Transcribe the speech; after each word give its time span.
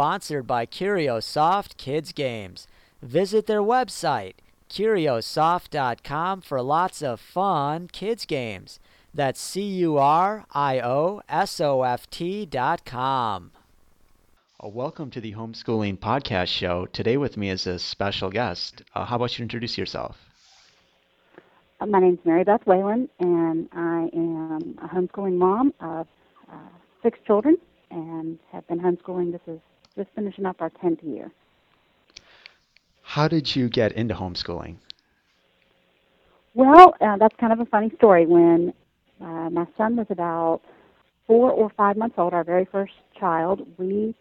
sponsored 0.00 0.46
by 0.46 0.64
Curiosoft 0.64 1.76
Kids 1.76 2.12
Games. 2.12 2.66
Visit 3.02 3.44
their 3.44 3.60
website, 3.60 4.32
curiosoft.com, 4.70 6.40
for 6.40 6.62
lots 6.62 7.02
of 7.02 7.20
fun 7.20 7.86
kids 7.86 8.24
games. 8.24 8.80
That's 9.12 9.38
C 9.38 9.60
U 9.60 9.98
R 9.98 10.46
I 10.52 10.80
O 10.80 11.20
S 11.28 11.60
O 11.60 11.82
F 11.82 12.08
T 12.08 12.46
dot 12.46 12.86
com. 12.86 13.50
Uh, 14.64 14.68
welcome 14.68 15.10
to 15.10 15.20
the 15.20 15.34
Homeschooling 15.34 15.98
Podcast 15.98 16.48
Show. 16.48 16.86
Today 16.86 17.18
with 17.18 17.36
me 17.36 17.50
is 17.50 17.66
a 17.66 17.78
special 17.78 18.30
guest. 18.30 18.82
Uh, 18.94 19.04
how 19.04 19.16
about 19.16 19.38
you 19.38 19.42
introduce 19.42 19.76
yourself? 19.76 20.16
Uh, 21.78 21.84
my 21.84 22.00
name 22.00 22.14
is 22.14 22.20
Marybeth 22.20 22.64
Whalen, 22.64 23.06
and 23.18 23.68
I 23.72 24.08
am 24.14 24.78
a 24.82 24.88
homeschooling 24.88 25.36
mom 25.36 25.74
of 25.78 26.06
uh, 26.50 26.56
six 27.02 27.18
children 27.26 27.58
and 27.90 28.38
have 28.50 28.66
been 28.66 28.80
homeschooling. 28.80 29.32
This 29.32 29.42
is 29.46 29.60
just 29.96 30.08
finishing 30.14 30.46
up 30.46 30.60
our 30.60 30.70
10th 30.70 31.02
year. 31.02 31.30
How 33.02 33.28
did 33.28 33.56
you 33.56 33.68
get 33.68 33.92
into 33.92 34.14
homeschooling? 34.14 34.76
Well, 36.54 36.94
uh, 37.00 37.16
that's 37.16 37.34
kind 37.36 37.52
of 37.52 37.60
a 37.60 37.66
funny 37.66 37.90
story. 37.96 38.26
When 38.26 38.72
uh, 39.20 39.50
my 39.50 39.66
son 39.76 39.96
was 39.96 40.06
about 40.10 40.60
four 41.26 41.50
or 41.50 41.70
five 41.70 41.96
months 41.96 42.16
old, 42.18 42.34
our 42.34 42.44
very 42.44 42.64
first 42.64 42.92
child, 43.18 43.66
we 43.78 44.14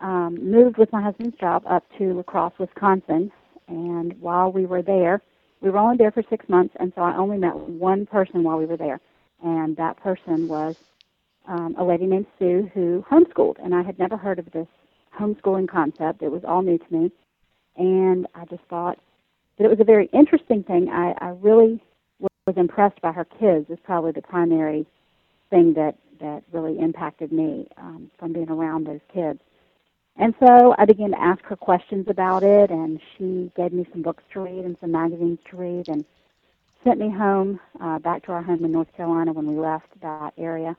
um, 0.00 0.38
moved 0.40 0.76
with 0.76 0.92
my 0.92 1.00
husband's 1.00 1.36
job 1.38 1.62
up 1.66 1.84
to 1.98 2.14
La 2.14 2.22
Crosse, 2.22 2.54
Wisconsin. 2.58 3.30
And 3.68 4.20
while 4.20 4.50
we 4.50 4.66
were 4.66 4.82
there, 4.82 5.22
we 5.60 5.70
were 5.70 5.78
only 5.78 5.96
there 5.96 6.10
for 6.10 6.24
six 6.28 6.48
months, 6.48 6.74
and 6.80 6.92
so 6.96 7.02
I 7.02 7.16
only 7.16 7.38
met 7.38 7.56
one 7.56 8.04
person 8.04 8.42
while 8.42 8.58
we 8.58 8.66
were 8.66 8.76
there. 8.76 9.00
And 9.44 9.76
that 9.76 9.96
person 9.96 10.48
was 10.48 10.76
um, 11.46 11.76
a 11.78 11.84
lady 11.84 12.06
named 12.06 12.26
Sue 12.38 12.70
who 12.74 13.04
homeschooled. 13.08 13.64
And 13.64 13.74
I 13.74 13.82
had 13.82 13.98
never 13.98 14.16
heard 14.16 14.38
of 14.38 14.50
this 14.50 14.66
homeschooling 15.18 15.68
concept, 15.68 16.22
it 16.22 16.30
was 16.30 16.44
all 16.44 16.62
new 16.62 16.78
to 16.78 16.94
me. 16.94 17.12
And 17.76 18.26
I 18.34 18.44
just 18.46 18.62
thought 18.68 18.98
that 19.58 19.64
it 19.64 19.70
was 19.70 19.80
a 19.80 19.84
very 19.84 20.06
interesting 20.12 20.62
thing. 20.62 20.88
I, 20.88 21.14
I 21.18 21.28
really 21.40 21.80
was 22.46 22.56
impressed 22.56 23.00
by 23.00 23.12
her 23.12 23.24
kids 23.24 23.70
is 23.70 23.78
probably 23.84 24.10
the 24.12 24.22
primary 24.22 24.84
thing 25.50 25.74
that 25.74 25.96
that 26.20 26.42
really 26.52 26.78
impacted 26.78 27.32
me 27.32 27.66
um, 27.76 28.10
from 28.18 28.32
being 28.32 28.48
around 28.48 28.86
those 28.86 29.00
kids. 29.12 29.40
And 30.16 30.34
so 30.38 30.74
I 30.78 30.84
began 30.84 31.10
to 31.10 31.20
ask 31.20 31.42
her 31.44 31.56
questions 31.56 32.06
about 32.08 32.42
it, 32.42 32.70
and 32.70 33.00
she 33.16 33.50
gave 33.56 33.72
me 33.72 33.86
some 33.92 34.02
books 34.02 34.22
to 34.32 34.40
read 34.40 34.64
and 34.64 34.76
some 34.80 34.92
magazines 34.92 35.38
to 35.50 35.56
read, 35.56 35.88
and 35.88 36.04
sent 36.84 37.00
me 37.00 37.10
home 37.10 37.58
uh, 37.80 37.98
back 37.98 38.24
to 38.24 38.32
our 38.32 38.42
home 38.42 38.64
in 38.64 38.72
North 38.72 38.92
Carolina 38.96 39.32
when 39.32 39.46
we 39.46 39.58
left 39.58 39.88
that 40.00 40.32
area 40.36 40.76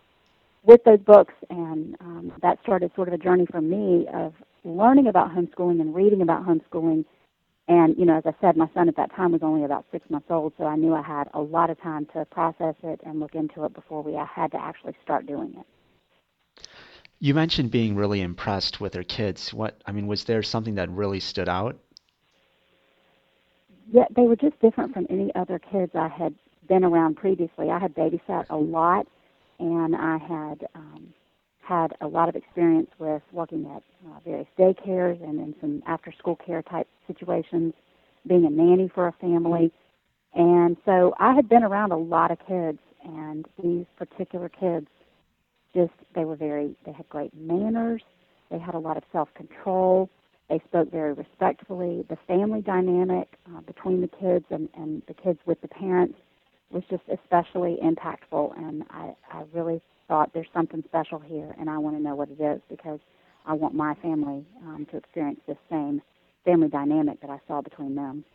with 0.64 0.83
those 0.83 1.00
books. 1.00 1.33
And 1.50 1.95
um, 2.00 2.33
that 2.42 2.59
started 2.64 2.92
sort 2.95 3.08
of 3.08 3.14
a 3.14 3.17
journey 3.17 3.45
for 3.50 3.61
me 3.61 4.08
of 4.14 4.33
learning 4.64 5.08
about 5.08 5.31
homeschooling 5.31 5.81
and 5.81 5.94
reading 5.94 6.22
about 6.22 6.45
homeschooling 6.45 7.06
and, 7.67 7.95
you 7.97 8.06
know, 8.06 8.17
as 8.17 8.23
I 8.25 8.33
said, 8.42 8.58
my 8.58 8.69
son 8.73 8.89
at 8.89 8.97
that 8.97 9.16
time 9.16 9.31
was 9.31 9.41
only 9.41 9.64
about 9.64 9.86
six 9.91 10.09
months 10.09 10.28
old, 10.30 10.53
so 10.58 10.66
I 10.66 10.75
knew 10.75 10.94
I 10.94 11.02
had 11.02 11.30
a 11.34 11.39
lot 11.39 11.69
of 11.69 11.80
time 11.80 12.06
to 12.14 12.25
process 12.25 12.75
it 12.84 13.00
and 13.06 13.22
look 13.22 13.36
into 13.36 13.64
it 13.64 13.73
before 13.73 14.03
we 14.03 14.14
had 14.14 14.52
to 14.52 14.61
actually 14.61 14.95
start 15.02 15.25
doing 15.25 15.56
it. 15.58 16.66
You 17.19 17.34
mentioned 17.34 17.72
being 17.72 17.95
really 17.95 18.19
impressed 18.19 18.81
with 18.81 18.94
her 18.95 19.03
kids. 19.03 19.53
What 19.53 19.81
I 19.86 19.94
mean, 19.94 20.08
was 20.08 20.25
there 20.25 20.44
something 20.44 20.75
that 20.75 20.89
really 20.89 21.22
stood 21.22 21.47
out? 21.47 21.78
Yeah, 23.89 24.06
they 24.14 24.23
were 24.23 24.36
just 24.36 24.59
different 24.59 24.94
from 24.94 25.08
any 25.09 25.34
other 25.34 25.58
kids 25.58 25.94
I 25.95 26.09
had 26.09 26.36
been 26.67 26.84
around 26.84 27.16
previously. 27.16 27.69
I 27.69 27.80
had 27.80 27.95
babysat 27.95 28.47
a 28.50 28.58
lot, 28.58 29.08
and 29.64 29.95
I 29.95 30.17
had 30.17 30.67
um, 30.75 31.14
had 31.59 31.95
a 32.02 32.08
lot 32.08 32.28
of 32.28 32.36
experience 32.36 32.89
with 33.00 33.22
working 33.31 33.66
at 33.73 33.81
uh, 34.06 34.19
various 34.25 34.47
daycares 34.59 35.23
and 35.23 35.39
in 35.39 35.56
some 35.61 35.81
after 35.88 36.11
school 36.11 36.36
care 36.36 36.61
type 36.61 36.88
situations, 37.08 37.73
being 38.28 38.45
a 38.45 38.50
nanny 38.50 38.91
for 38.94 39.08
a 39.08 39.14
family. 39.14 39.72
And 40.34 40.75
so 40.84 41.16
I 41.19 41.34
had 41.34 41.47
been 41.47 41.64
around 41.64 41.94
a 41.94 41.97
lot 41.97 42.31
of 42.31 42.40
kids, 42.46 42.79
and 43.06 43.46
these 43.62 43.85
particular 43.97 44.50
kids 44.50 44.88
just, 45.74 45.94
they 46.13 46.25
were 46.25 46.35
very, 46.35 46.75
they 46.85 46.91
had 46.91 47.07
great 47.07 47.34
manners, 47.34 48.01
they 48.51 48.59
had 48.59 48.75
a 48.75 48.80
lot 48.80 48.97
of 48.97 49.03
self 49.13 49.30
control, 49.34 50.09
they 50.50 50.62
spoke 50.68 50.91
very 50.91 51.13
respectfully. 51.13 52.06
The 52.09 52.18
family 52.28 52.62
dynamic 52.62 53.38
uh, 53.47 53.62
between 53.62 54.01
the 54.01 54.09
kids 54.09 54.45
and, 54.50 54.68
and 54.75 55.01
the 55.07 55.13
kids 55.13 55.40
with 55.45 55.62
the 55.62 55.69
parents 55.69 56.18
was 56.73 56.84
just 56.89 57.03
especially 57.11 57.78
impactful, 57.84 58.57
and 58.57 58.84
I, 58.89 59.16
I 59.31 59.44
really 59.53 59.81
thought 60.07 60.31
there's 60.34 60.47
something 60.53 60.84
special 60.88 61.19
here, 61.19 61.56
and 61.59 61.69
I 61.69 61.78
want 61.78 61.95
to 61.97 62.03
know 62.03 62.16
what 62.16 62.29
it 62.29 62.41
is 62.41 62.61
because 62.69 63.00
I 63.45 63.53
want 63.53 63.75
my 63.75 63.94
family 63.95 64.45
um, 64.63 64.85
to 64.91 64.97
experience 64.97 65.39
this 65.47 65.57
same 65.69 66.01
family 66.45 66.67
dynamic 66.67 67.22
that 67.22 67.29
I 67.29 67.39
saw 67.47 67.62
between 67.62 67.95
them. 67.95 68.25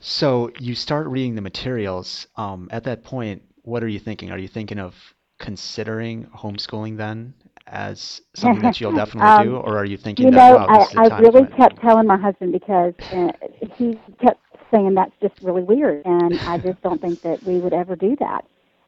So 0.00 0.50
you 0.58 0.74
start 0.74 1.08
reading 1.08 1.34
the 1.34 1.42
materials. 1.42 2.26
Um, 2.36 2.68
at 2.70 2.84
that 2.84 3.02
point, 3.02 3.42
what 3.62 3.82
are 3.82 3.88
you 3.88 3.98
thinking? 3.98 4.30
Are 4.30 4.38
you 4.38 4.48
thinking 4.48 4.78
of 4.78 4.94
considering 5.38 6.24
homeschooling 6.26 6.96
then 6.96 7.34
as 7.66 8.22
something 8.34 8.62
that 8.62 8.80
you'll 8.80 8.92
definitely 8.96 9.30
um, 9.30 9.46
do, 9.46 9.56
or 9.56 9.76
are 9.76 9.84
you 9.84 9.96
thinking 9.96 10.26
you 10.26 10.30
know, 10.30 10.38
that 10.38 10.68
wow, 10.68 10.88
I, 10.96 11.08
I 11.08 11.20
really 11.20 11.46
kept 11.56 11.80
telling 11.80 12.06
my 12.06 12.16
husband 12.16 12.52
because 12.52 12.94
uh, 13.12 13.32
he 13.76 13.98
kept 14.20 14.40
saying 14.70 14.94
that's 14.94 15.14
just 15.20 15.34
really 15.42 15.62
weird, 15.62 16.04
and 16.04 16.38
I 16.40 16.58
just 16.58 16.80
don't 16.82 17.00
think 17.00 17.22
that 17.22 17.42
we 17.44 17.58
would 17.58 17.72
ever 17.72 17.96
do 17.96 18.16
that. 18.16 18.44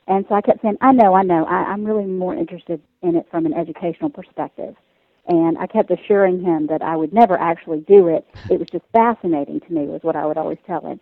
And 0.06 0.24
so 0.28 0.34
I 0.34 0.40
kept 0.40 0.62
saying, 0.62 0.76
I 0.80 0.92
know, 0.92 1.14
I 1.14 1.22
know. 1.22 1.44
I, 1.44 1.64
I'm 1.70 1.84
really 1.84 2.04
more 2.04 2.34
interested 2.34 2.80
in 3.02 3.14
it 3.14 3.28
from 3.30 3.46
an 3.46 3.54
educational 3.54 4.10
perspective. 4.10 4.74
And 5.28 5.56
I 5.58 5.68
kept 5.68 5.90
assuring 5.92 6.42
him 6.42 6.66
that 6.66 6.82
I 6.82 6.96
would 6.96 7.12
never 7.12 7.38
actually 7.38 7.80
do 7.82 8.08
it. 8.08 8.26
It 8.50 8.58
was 8.58 8.68
just 8.68 8.84
fascinating 8.92 9.60
to 9.60 9.72
me, 9.72 9.82
was 9.86 10.02
what 10.02 10.16
I 10.16 10.26
would 10.26 10.36
always 10.36 10.58
tell 10.66 10.80
him. 10.80 11.00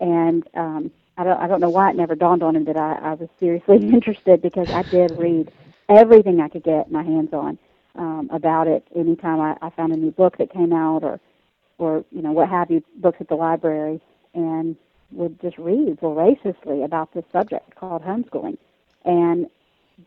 And 0.00 0.46
um, 0.54 0.90
I 1.16 1.24
don't, 1.24 1.40
I 1.40 1.48
don't 1.48 1.60
know 1.60 1.70
why 1.70 1.90
it 1.90 1.96
never 1.96 2.14
dawned 2.14 2.44
on 2.44 2.54
him 2.54 2.64
that 2.66 2.76
I, 2.76 2.98
I 3.02 3.14
was 3.14 3.28
seriously 3.40 3.76
interested 3.82 4.40
because 4.40 4.70
I 4.70 4.82
did 4.82 5.18
read 5.18 5.50
everything 5.88 6.40
I 6.40 6.48
could 6.48 6.62
get 6.62 6.92
my 6.92 7.02
hands 7.02 7.32
on 7.32 7.58
um, 7.96 8.28
about 8.32 8.68
it. 8.68 8.86
Anytime 8.94 9.40
I, 9.40 9.56
I 9.62 9.70
found 9.70 9.92
a 9.92 9.96
new 9.96 10.12
book 10.12 10.38
that 10.38 10.52
came 10.52 10.72
out, 10.72 11.02
or, 11.02 11.18
or 11.78 12.04
you 12.12 12.22
know, 12.22 12.30
what 12.32 12.48
have 12.48 12.70
you, 12.70 12.84
books 12.96 13.18
at 13.20 13.28
the 13.28 13.34
library, 13.34 14.00
and 14.34 14.76
would 15.12 15.40
just 15.40 15.58
read 15.58 15.98
voraciously 16.00 16.82
about 16.82 17.12
this 17.14 17.24
subject 17.32 17.74
called 17.76 18.02
homeschooling. 18.02 18.58
And 19.04 19.46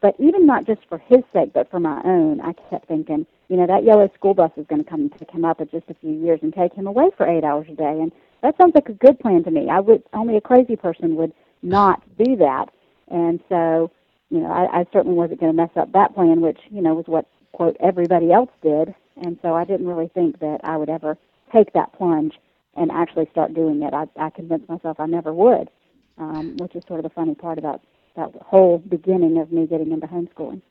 but 0.01 0.15
even 0.19 0.45
not 0.45 0.65
just 0.65 0.81
for 0.89 0.97
his 0.97 1.23
sake, 1.31 1.53
but 1.53 1.71
for 1.71 1.79
my 1.79 2.01
own, 2.03 2.41
I 2.41 2.53
kept 2.69 2.87
thinking, 2.87 3.25
you 3.47 3.55
know, 3.55 3.67
that 3.67 3.85
yellow 3.85 4.09
school 4.15 4.33
bus 4.33 4.51
is 4.57 4.65
going 4.67 4.83
to 4.83 4.89
come 4.89 5.01
and 5.01 5.17
pick 5.17 5.31
him 5.31 5.45
up 5.45 5.61
in 5.61 5.69
just 5.69 5.89
a 5.89 5.93
few 5.93 6.11
years 6.11 6.39
and 6.41 6.53
take 6.53 6.73
him 6.73 6.87
away 6.87 7.09
for 7.15 7.25
eight 7.25 7.45
hours 7.45 7.67
a 7.69 7.75
day, 7.75 7.99
and 8.01 8.11
that 8.41 8.55
sounds 8.57 8.75
like 8.75 8.89
a 8.89 8.93
good 8.93 9.19
plan 9.19 9.43
to 9.45 9.51
me. 9.51 9.69
I 9.69 9.79
would 9.79 10.03
only 10.13 10.35
a 10.35 10.41
crazy 10.41 10.75
person 10.75 11.15
would 11.15 11.33
not 11.61 12.03
do 12.17 12.35
that, 12.35 12.69
and 13.07 13.39
so, 13.47 13.89
you 14.29 14.39
know, 14.41 14.51
I, 14.51 14.81
I 14.81 14.85
certainly 14.91 15.15
wasn't 15.15 15.39
going 15.39 15.53
to 15.53 15.57
mess 15.61 15.71
up 15.77 15.93
that 15.93 16.13
plan, 16.13 16.41
which 16.41 16.59
you 16.69 16.81
know 16.81 16.93
was 16.93 17.07
what 17.07 17.25
quote 17.53 17.77
everybody 17.79 18.31
else 18.31 18.51
did, 18.61 18.93
and 19.23 19.39
so 19.41 19.53
I 19.55 19.63
didn't 19.63 19.87
really 19.87 20.09
think 20.09 20.39
that 20.39 20.59
I 20.63 20.75
would 20.75 20.89
ever 20.89 21.17
take 21.53 21.71
that 21.73 21.93
plunge 21.93 22.33
and 22.77 22.91
actually 22.91 23.27
start 23.31 23.53
doing 23.53 23.81
it. 23.81 23.93
I, 23.93 24.05
I 24.17 24.29
convinced 24.29 24.69
myself 24.69 24.99
I 24.99 25.07
never 25.07 25.33
would, 25.33 25.69
um, 26.17 26.55
which 26.57 26.75
is 26.75 26.83
sort 26.87 26.99
of 26.99 27.03
the 27.03 27.09
funny 27.09 27.35
part 27.35 27.57
about 27.57 27.81
that 28.15 28.31
whole 28.41 28.77
beginning 28.77 29.39
of 29.39 29.51
me 29.51 29.67
getting 29.67 29.91
into 29.91 30.07
homeschooling. 30.07 30.61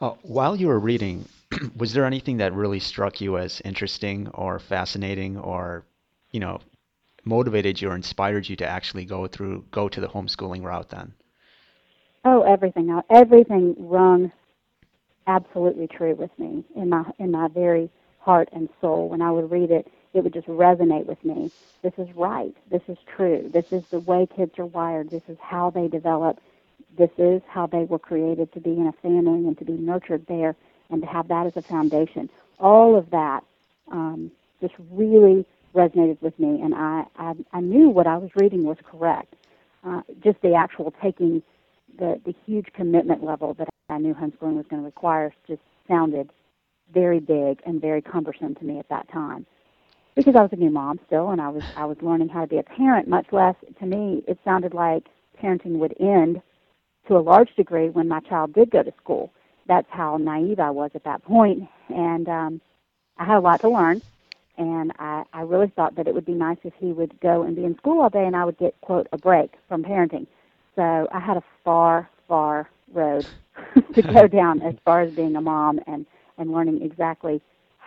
Uh, 0.00 0.14
while 0.22 0.56
you 0.56 0.68
were 0.68 0.78
reading, 0.78 1.26
was 1.76 1.92
there 1.92 2.06
anything 2.06 2.38
that 2.38 2.54
really 2.54 2.80
struck 2.80 3.20
you 3.20 3.36
as 3.36 3.60
interesting 3.64 4.28
or 4.28 4.58
fascinating 4.58 5.36
or, 5.36 5.84
you 6.30 6.40
know, 6.40 6.58
motivated 7.24 7.80
you 7.80 7.90
or 7.90 7.94
inspired 7.94 8.48
you 8.48 8.56
to 8.56 8.66
actually 8.66 9.04
go 9.04 9.26
through 9.26 9.64
go 9.70 9.88
to 9.88 10.00
the 10.00 10.08
homeschooling 10.08 10.62
route 10.62 10.88
then? 10.88 11.12
Oh, 12.24 12.42
everything. 12.42 12.98
Everything 13.10 13.74
rung 13.78 14.32
absolutely 15.26 15.86
true 15.86 16.14
with 16.14 16.30
me 16.38 16.64
in 16.74 16.88
my 16.88 17.04
in 17.18 17.30
my 17.30 17.48
very 17.48 17.90
heart 18.20 18.48
and 18.52 18.68
soul. 18.80 19.08
When 19.08 19.20
I 19.20 19.30
would 19.30 19.50
read 19.50 19.70
it, 19.70 19.86
it 20.12 20.24
would 20.24 20.32
just 20.32 20.48
resonate 20.48 21.06
with 21.06 21.24
me. 21.24 21.50
This 21.82 21.92
is 21.98 22.08
right. 22.16 22.54
This 22.70 22.82
is 22.88 22.98
true. 23.16 23.48
This 23.52 23.72
is 23.72 23.84
the 23.88 24.00
way 24.00 24.26
kids 24.26 24.58
are 24.58 24.66
wired. 24.66 25.10
This 25.10 25.22
is 25.28 25.38
how 25.40 25.70
they 25.70 25.88
develop. 25.88 26.40
This 26.98 27.10
is 27.18 27.42
how 27.48 27.66
they 27.66 27.84
were 27.84 27.98
created 27.98 28.52
to 28.54 28.60
be 28.60 28.72
in 28.72 28.86
a 28.86 28.92
family 28.92 29.46
and 29.46 29.56
to 29.58 29.64
be 29.64 29.72
nurtured 29.74 30.26
there 30.26 30.56
and 30.90 31.00
to 31.02 31.06
have 31.06 31.28
that 31.28 31.46
as 31.46 31.56
a 31.56 31.62
foundation. 31.62 32.28
All 32.58 32.96
of 32.96 33.10
that 33.10 33.44
um, 33.92 34.32
just 34.60 34.74
really 34.90 35.46
resonated 35.74 36.20
with 36.20 36.38
me, 36.38 36.60
and 36.60 36.74
I, 36.74 37.04
I, 37.16 37.34
I 37.52 37.60
knew 37.60 37.88
what 37.88 38.08
I 38.08 38.16
was 38.16 38.30
reading 38.34 38.64
was 38.64 38.78
correct. 38.84 39.34
Uh, 39.84 40.02
just 40.22 40.40
the 40.42 40.54
actual 40.54 40.92
taking 41.00 41.42
the, 41.98 42.20
the 42.24 42.34
huge 42.44 42.66
commitment 42.74 43.22
level 43.22 43.54
that 43.54 43.68
I 43.88 43.98
knew 43.98 44.14
homeschooling 44.14 44.56
was 44.56 44.66
going 44.68 44.82
to 44.82 44.86
require 44.86 45.32
just 45.46 45.62
sounded 45.88 46.30
very 46.92 47.20
big 47.20 47.60
and 47.64 47.80
very 47.80 48.02
cumbersome 48.02 48.56
to 48.56 48.64
me 48.64 48.78
at 48.80 48.88
that 48.88 49.08
time 49.10 49.46
because 50.20 50.36
I 50.36 50.42
was 50.42 50.52
a 50.52 50.56
new 50.56 50.70
mom 50.70 51.00
still, 51.06 51.30
and 51.30 51.40
I 51.40 51.48
was 51.48 51.62
I 51.76 51.86
was 51.86 51.96
learning 52.02 52.28
how 52.28 52.42
to 52.42 52.46
be 52.46 52.58
a 52.58 52.62
parent. 52.62 53.08
Much 53.08 53.26
less 53.32 53.56
to 53.80 53.86
me, 53.86 54.22
it 54.28 54.38
sounded 54.44 54.74
like 54.74 55.06
parenting 55.42 55.78
would 55.78 55.94
end 56.00 56.42
to 57.08 57.16
a 57.16 57.20
large 57.20 57.54
degree 57.56 57.88
when 57.90 58.08
my 58.08 58.20
child 58.20 58.52
did 58.52 58.70
go 58.70 58.82
to 58.82 58.92
school. 59.02 59.32
that's 59.66 59.88
how 59.90 60.16
naive 60.18 60.60
I 60.60 60.70
was 60.70 60.90
at 60.94 61.04
that 61.04 61.24
point, 61.24 61.62
and 61.88 62.28
um, 62.28 62.60
I 63.18 63.24
had 63.24 63.38
a 63.38 63.40
lot 63.40 63.60
to 63.62 63.70
learn. 63.70 64.02
And 64.58 64.92
I, 64.98 65.24
I 65.32 65.42
really 65.42 65.72
thought 65.74 65.96
that 65.96 66.06
it 66.06 66.14
would 66.14 66.26
be 66.26 66.34
nice 66.34 66.58
if 66.64 66.74
he 66.78 66.92
would 66.92 67.18
go 67.20 67.44
and 67.44 67.56
be 67.56 67.64
in 67.64 67.76
school 67.78 68.02
all 68.02 68.10
day, 68.10 68.26
and 68.26 68.36
I 68.36 68.44
would 68.44 68.58
get 68.58 68.78
quote 68.82 69.08
a 69.12 69.18
break 69.18 69.52
from 69.68 69.82
parenting. 69.82 70.26
So 70.76 71.08
I 71.12 71.20
had 71.20 71.38
a 71.38 71.44
far, 71.64 72.10
far 72.28 72.68
road 72.92 73.26
to 73.94 74.02
go 74.02 74.28
down 74.40 74.62
as 74.62 74.74
far 74.84 75.02
as 75.02 75.14
being 75.14 75.36
a 75.36 75.40
mom 75.40 75.80
and 75.86 76.06
and 76.38 76.52
learning 76.52 76.82
exactly 76.82 77.40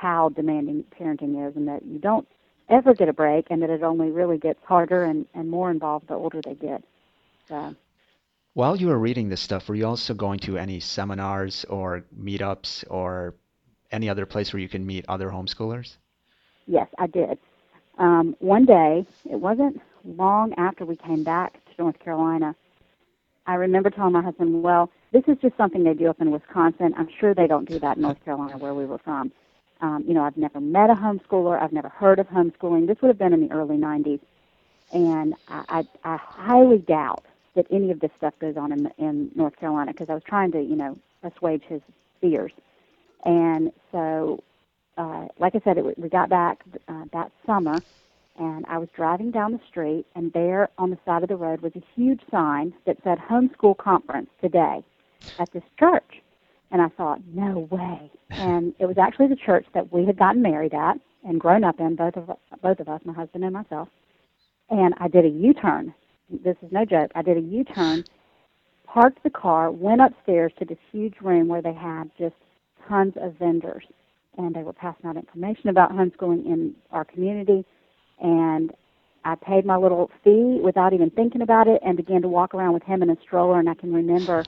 how 0.03 0.29
demanding 0.29 0.83
parenting 0.99 1.47
is, 1.47 1.55
and 1.55 1.67
that 1.69 1.85
you 1.85 1.97
don't 1.97 2.27
ever 2.69 2.93
get 2.93 3.07
a 3.07 3.13
break, 3.13 3.47
and 3.49 3.61
that 3.61 3.69
it 3.69 3.83
only 3.83 4.11
really 4.11 4.37
gets 4.37 4.59
harder 4.65 5.05
and 5.05 5.25
and 5.33 5.49
more 5.49 5.71
involved 5.71 6.07
the 6.09 6.13
older 6.13 6.41
they 6.41 6.55
get. 6.55 6.83
So. 7.47 7.75
While 8.55 8.75
you 8.75 8.87
were 8.87 8.99
reading 8.99 9.29
this 9.29 9.41
stuff, 9.41 9.67
were 9.67 9.75
you 9.75 9.87
also 9.87 10.13
going 10.13 10.39
to 10.41 10.57
any 10.57 10.79
seminars 10.79 11.65
or 11.69 12.05
meetups 12.15 12.83
or 12.87 13.33
any 13.91 14.09
other 14.09 14.27
place 14.27 14.53
where 14.53 14.59
you 14.59 14.69
can 14.69 14.85
meet 14.85 15.05
other 15.07 15.29
homeschoolers? 15.29 15.95
Yes, 16.67 16.87
I 16.99 17.07
did. 17.07 17.39
Um, 17.97 18.35
one 18.39 18.65
day, 18.65 19.07
it 19.25 19.39
wasn't 19.39 19.81
long 20.05 20.53
after 20.57 20.85
we 20.85 20.95
came 20.97 21.23
back 21.23 21.53
to 21.53 21.71
North 21.79 21.97
Carolina, 21.99 22.55
I 23.45 23.55
remember 23.55 23.89
telling 23.89 24.13
my 24.13 24.21
husband, 24.21 24.63
well, 24.63 24.89
this 25.11 25.23
is 25.27 25.37
just 25.41 25.57
something 25.57 25.83
they 25.83 25.93
do 25.93 26.09
up 26.09 26.21
in 26.21 26.31
Wisconsin. 26.31 26.93
I'm 26.97 27.09
sure 27.19 27.33
they 27.33 27.47
don't 27.47 27.67
do 27.67 27.79
that 27.79 27.97
in 27.97 28.03
North 28.03 28.23
Carolina 28.25 28.57
where 28.57 28.73
we 28.73 28.85
were 28.85 28.99
from. 28.99 29.31
Um, 29.83 30.05
you 30.07 30.13
know, 30.13 30.23
I've 30.23 30.37
never 30.37 30.61
met 30.61 30.89
a 30.89 30.93
homeschooler. 30.93 31.61
I've 31.61 31.73
never 31.73 31.89
heard 31.89 32.17
of 32.17 32.27
homeschooling. 32.29 32.87
This 32.87 33.01
would 33.01 33.09
have 33.09 33.17
been 33.17 33.33
in 33.33 33.45
the 33.45 33.53
early 33.53 33.75
90s. 33.75 34.21
And 34.93 35.35
I, 35.49 35.83
I, 36.03 36.13
I 36.13 36.17
highly 36.17 36.77
doubt 36.77 37.25
that 37.55 37.67
any 37.69 37.91
of 37.91 37.99
this 37.99 38.11
stuff 38.17 38.33
goes 38.39 38.55
on 38.55 38.71
in, 38.71 38.89
in 38.97 39.31
North 39.35 39.57
Carolina 39.57 39.91
because 39.91 40.09
I 40.09 40.13
was 40.13 40.23
trying 40.23 40.53
to, 40.53 40.61
you 40.61 40.77
know, 40.77 40.97
assuage 41.21 41.63
his 41.67 41.81
fears. 42.21 42.53
And 43.25 43.73
so, 43.91 44.41
uh, 44.97 45.27
like 45.37 45.53
I 45.53 45.61
said, 45.65 45.77
it, 45.77 45.99
we 45.99 46.07
got 46.07 46.29
back 46.29 46.63
uh, 46.87 47.03
that 47.11 47.33
summer, 47.45 47.81
and 48.39 48.65
I 48.67 48.77
was 48.77 48.87
driving 48.95 49.31
down 49.31 49.51
the 49.51 49.59
street, 49.67 50.05
and 50.15 50.31
there 50.31 50.69
on 50.77 50.91
the 50.91 50.97
side 51.05 51.23
of 51.23 51.29
the 51.29 51.35
road 51.35 51.61
was 51.61 51.75
a 51.75 51.83
huge 51.95 52.21
sign 52.31 52.73
that 52.85 52.97
said 53.03 53.17
"Homeschool 53.17 53.77
Conference 53.77 54.29
today" 54.41 54.83
at 55.39 55.51
this 55.51 55.63
church. 55.79 56.21
And 56.73 56.81
I 56.81 56.89
thought, 56.89 57.21
no 57.33 57.67
way. 57.71 58.11
And 58.31 58.73
it 58.79 58.87
was 58.87 58.97
actually 58.97 59.27
the 59.27 59.37
church 59.37 59.65
that 59.73 59.93
we 59.93 60.05
had 60.05 60.17
gotten 60.17 60.41
married 60.41 60.73
at 60.73 60.97
and 61.23 61.39
grown 61.39 61.63
up 61.63 61.79
in, 61.79 61.95
both 61.95 62.17
of 62.17 62.29
both 62.61 62.79
of 62.81 62.89
us, 62.89 62.99
my 63.05 63.13
husband 63.13 63.45
and 63.45 63.53
myself. 63.53 63.87
And 64.69 64.93
I 64.99 65.07
did 65.07 65.23
a 65.23 65.29
U-turn 65.29 65.93
this 66.43 66.57
is 66.61 66.71
no 66.71 66.85
joke. 66.85 67.11
I 67.15 67.21
did 67.21 67.37
a 67.37 67.41
U 67.41 67.63
turn, 67.63 68.03
parked 68.85 69.23
the 69.23 69.29
car, 69.29 69.71
went 69.71 70.01
upstairs 70.01 70.51
to 70.59 70.65
this 70.65 70.77
huge 70.91 71.15
room 71.21 71.47
where 71.47 71.61
they 71.61 71.73
had 71.73 72.09
just 72.17 72.35
tons 72.87 73.13
of 73.17 73.35
vendors. 73.37 73.83
And 74.37 74.55
they 74.55 74.63
were 74.63 74.73
passing 74.73 75.05
out 75.05 75.15
information 75.15 75.69
about 75.69 75.91
homeschooling 75.91 76.45
in 76.45 76.75
our 76.91 77.05
community. 77.05 77.65
And 78.19 78.71
I 79.25 79.35
paid 79.35 79.65
my 79.65 79.77
little 79.77 80.09
fee 80.23 80.59
without 80.63 80.93
even 80.93 81.11
thinking 81.11 81.41
about 81.41 81.67
it 81.67 81.81
and 81.85 81.95
began 81.95 82.23
to 82.23 82.27
walk 82.27 82.55
around 82.55 82.73
with 82.73 82.83
him 82.83 83.03
in 83.03 83.11
a 83.11 83.17
stroller. 83.21 83.59
And 83.59 83.69
I 83.69 83.75
can 83.75 83.93
remember 83.93 84.43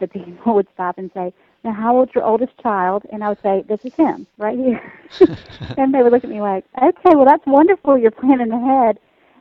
the 0.00 0.08
people 0.08 0.54
would 0.54 0.68
stop 0.74 0.98
and 0.98 1.10
say, 1.14 1.32
Now, 1.64 1.72
how 1.72 1.96
old's 1.96 2.14
your 2.14 2.24
oldest 2.24 2.58
child? 2.62 3.04
And 3.12 3.24
I 3.24 3.30
would 3.30 3.42
say, 3.42 3.64
This 3.68 3.84
is 3.84 3.94
him, 3.94 4.26
right 4.38 4.58
here. 4.58 4.92
and 5.78 5.94
they 5.94 6.02
would 6.02 6.12
look 6.12 6.24
at 6.24 6.30
me 6.30 6.40
like, 6.40 6.64
Okay, 6.80 7.14
well, 7.16 7.26
that's 7.26 7.46
wonderful. 7.46 7.98
You're 7.98 8.10
planning 8.12 8.52
ahead. 8.52 8.98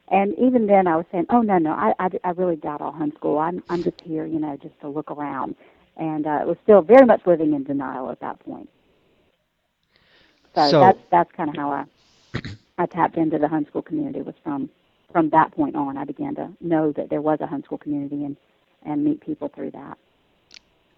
And 0.10 0.38
even 0.38 0.68
then, 0.68 0.88
I 0.88 0.98
was 0.98 1.06
saying, 1.12 1.28
"Oh 1.30 1.42
no, 1.42 1.58
no, 1.58 1.72
I, 1.72 1.94
I, 1.98 2.10
I 2.26 2.32
really 2.32 2.58
doubt 2.58 2.82
I'll 2.82 2.92
homeschool. 2.92 3.42
I'm, 3.42 3.64
I'm 3.70 3.82
just 3.82 4.02
here, 4.02 4.26
you 4.26 4.40
know, 4.40 4.58
just 4.62 4.80
to 4.82 4.90
look 4.90 5.10
around." 5.10 5.56
And 5.98 6.28
uh, 6.28 6.40
it 6.42 6.48
was 6.48 6.58
still 6.64 6.82
very 6.82 7.06
much 7.06 7.22
living 7.26 7.54
in 7.54 7.64
denial 7.64 8.12
at 8.12 8.20
that 8.20 8.40
point. 8.42 8.70
So, 10.56 10.72
so 10.72 10.80
that's 10.80 11.00
that's 11.12 11.32
kind 11.32 11.50
of 11.50 11.56
how 11.56 11.72
I, 11.72 11.86
I 12.78 12.86
tapped 12.88 13.18
into 13.18 13.40
the 13.40 13.48
homeschool 13.48 13.86
community. 13.86 14.22
Was 14.22 14.36
from 14.44 14.70
from 15.14 15.30
that 15.32 15.54
point 15.54 15.76
on, 15.78 15.98
I 15.98 16.06
began 16.06 16.36
to 16.36 16.50
know 16.62 16.92
that 16.94 17.10
there 17.10 17.22
was 17.22 17.40
a 17.42 17.48
homeschool 17.48 17.80
community 17.80 18.26
and 18.26 18.38
and 18.86 19.04
meet 19.06 19.22
people 19.22 19.50
through 19.56 19.72
that. 19.72 19.98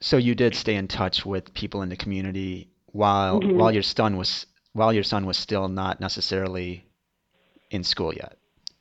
So 0.04 0.18
you 0.18 0.36
did 0.36 0.54
stay 0.54 0.76
in 0.76 0.90
touch 0.90 1.26
with 1.26 1.54
people 1.54 1.82
in 1.82 1.88
the 1.88 1.96
community 1.96 2.68
while 2.88 3.40
mm-hmm. 3.40 3.58
while 3.58 3.72
your 3.72 3.84
son 3.84 4.18
was 4.18 4.46
while 4.74 4.92
your 4.92 5.04
son 5.04 5.26
was 5.26 5.38
still 5.38 5.70
not 5.70 6.02
necessarily 6.02 6.86
in 7.72 7.86
school 7.86 8.14
yet. 8.14 8.38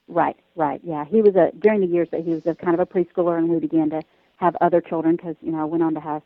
Right, 0.08 0.36
right. 0.56 0.80
Yeah, 0.82 1.04
he 1.04 1.22
was 1.22 1.36
a 1.36 1.52
during 1.56 1.80
the 1.80 1.86
years 1.86 2.08
that 2.10 2.24
he 2.24 2.30
was 2.30 2.44
a 2.46 2.56
kind 2.56 2.74
of 2.74 2.80
a 2.80 2.86
preschooler, 2.86 3.38
and 3.38 3.48
we 3.48 3.60
began 3.60 3.88
to 3.90 4.02
have 4.38 4.56
other 4.60 4.80
children 4.80 5.14
because 5.14 5.36
you 5.42 5.52
know 5.52 5.60
I 5.60 5.64
went 5.64 5.84
on 5.84 5.94
to 5.94 6.00
have 6.00 6.22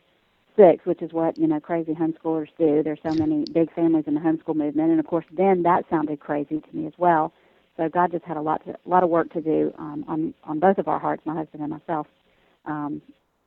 six, 0.55 0.83
which 0.87 1.03
is 1.03 1.13
what 1.13 1.37
you 1.37 1.45
know 1.45 1.59
crazy 1.59 1.93
homeschoolers 1.93 2.49
do. 2.57 2.81
There's 2.81 2.99
so 3.07 3.13
many 3.13 3.45
big 3.53 3.71
families 3.75 4.05
in 4.07 4.15
the 4.15 4.19
homeschool 4.19 4.55
movement, 4.55 4.89
and 4.89 4.99
of 4.99 5.05
course 5.05 5.25
then 5.31 5.61
that 5.61 5.85
sounded 5.91 6.19
crazy 6.19 6.59
to 6.59 6.75
me 6.75 6.87
as 6.87 6.93
well. 6.97 7.33
So 7.77 7.87
God 7.87 8.11
just 8.11 8.25
had 8.25 8.37
a 8.37 8.41
lot 8.41 8.65
to, 8.65 8.71
a 8.71 8.89
lot 8.89 9.03
of 9.03 9.11
work 9.11 9.31
to 9.33 9.41
do 9.41 9.71
um, 9.77 10.05
on 10.07 10.33
on 10.43 10.57
both 10.57 10.79
of 10.79 10.87
our 10.87 10.97
hearts, 10.97 11.21
my 11.23 11.35
husband 11.35 11.61
and 11.61 11.69
myself. 11.69 12.07
Um, 12.65 13.03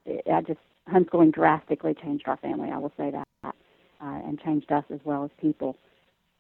I 0.07 0.41
just 0.43 0.61
homeschooling 0.93 1.33
drastically 1.33 1.95
changed 1.95 2.29
our 2.29 2.37
family. 2.39 2.71
I 2.71 2.79
will 2.79 2.93
say 2.97 3.11
that, 3.11 3.29
uh, 3.45 3.53
and 4.01 4.41
changed 4.41 4.73
us 4.73 4.85
as 4.93 5.01
well 5.05 5.25
as 5.25 5.31
people. 5.41 5.77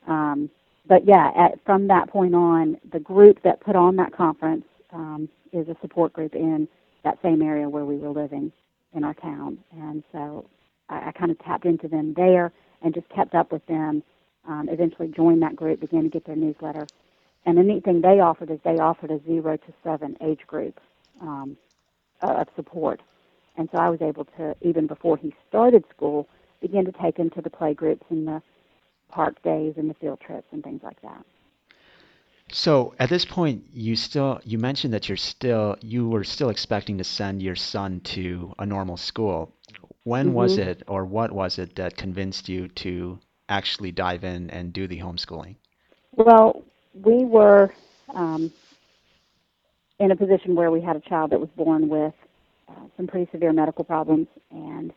Um, 0.06 0.50
but 0.86 1.06
yeah, 1.06 1.30
at, 1.36 1.64
from 1.64 1.88
that 1.88 2.08
point 2.10 2.34
on, 2.34 2.78
the 2.92 3.00
group 3.00 3.42
that 3.44 3.60
put 3.60 3.76
on 3.76 3.96
that 3.96 4.12
conference 4.12 4.64
um, 4.92 5.28
is 5.52 5.68
a 5.68 5.76
support 5.80 6.12
group 6.12 6.34
in 6.34 6.68
that 7.04 7.18
same 7.22 7.42
area 7.42 7.68
where 7.68 7.84
we 7.84 7.96
were 7.96 8.10
living 8.10 8.52
in 8.94 9.04
our 9.04 9.14
town, 9.14 9.58
and 9.72 10.02
so 10.12 10.46
I, 10.88 11.08
I 11.08 11.12
kind 11.12 11.30
of 11.30 11.38
tapped 11.40 11.64
into 11.66 11.88
them 11.88 12.14
there 12.14 12.52
and 12.82 12.94
just 12.94 13.08
kept 13.10 13.34
up 13.34 13.52
with 13.52 13.64
them. 13.66 14.02
Um, 14.48 14.68
eventually, 14.70 15.08
joined 15.08 15.42
that 15.42 15.54
group, 15.54 15.80
began 15.80 16.04
to 16.04 16.08
get 16.08 16.24
their 16.24 16.36
newsletter, 16.36 16.86
and 17.46 17.58
the 17.58 17.62
neat 17.62 17.84
thing 17.84 18.00
they 18.00 18.20
offered 18.20 18.50
is 18.50 18.58
they 18.64 18.78
offered 18.78 19.10
a 19.10 19.20
zero 19.26 19.56
to 19.56 19.72
seven 19.84 20.16
age 20.22 20.40
group 20.46 20.80
um, 21.20 21.56
of 22.22 22.48
support, 22.56 23.00
and 23.60 23.68
so 23.70 23.78
I 23.78 23.90
was 23.90 24.00
able 24.00 24.24
to 24.38 24.56
even 24.62 24.86
before 24.86 25.18
he 25.18 25.34
started 25.46 25.84
school 25.94 26.26
begin 26.62 26.86
to 26.86 26.92
take 26.92 27.18
him 27.18 27.28
to 27.30 27.42
the 27.42 27.50
play 27.50 27.74
groups 27.74 28.02
and 28.08 28.26
the 28.26 28.42
park 29.10 29.42
days 29.42 29.74
and 29.76 29.88
the 29.90 29.94
field 29.94 30.18
trips 30.26 30.46
and 30.50 30.64
things 30.64 30.80
like 30.82 31.00
that. 31.02 31.24
So 32.50 32.94
at 32.98 33.10
this 33.10 33.26
point, 33.26 33.64
you 33.72 33.96
still 33.96 34.40
you 34.44 34.56
mentioned 34.58 34.94
that 34.94 35.08
you're 35.10 35.18
still 35.18 35.76
you 35.82 36.08
were 36.08 36.24
still 36.24 36.48
expecting 36.48 36.96
to 36.98 37.04
send 37.04 37.42
your 37.42 37.54
son 37.54 38.00
to 38.16 38.54
a 38.58 38.64
normal 38.64 38.96
school. 38.96 39.52
When 40.04 40.28
mm-hmm. 40.28 40.34
was 40.34 40.56
it, 40.56 40.82
or 40.88 41.04
what 41.04 41.30
was 41.30 41.58
it 41.58 41.76
that 41.76 41.98
convinced 41.98 42.48
you 42.48 42.68
to 42.68 43.18
actually 43.50 43.92
dive 43.92 44.24
in 44.24 44.48
and 44.50 44.72
do 44.72 44.88
the 44.88 45.00
homeschooling? 45.00 45.56
Well, 46.16 46.62
we 46.94 47.26
were 47.26 47.74
um, 48.14 48.50
in 49.98 50.10
a 50.10 50.16
position 50.16 50.54
where 50.54 50.70
we 50.70 50.80
had 50.80 50.96
a 50.96 51.00
child 51.00 51.30
that 51.32 51.40
was 51.40 51.50
born 51.56 51.90
with 51.90 52.14
uh, 52.70 52.86
some 52.96 53.06
pretty 53.06 53.28
severe 53.32 53.52
medical 53.52 53.84
problems, 53.84 54.28
and 54.50 54.92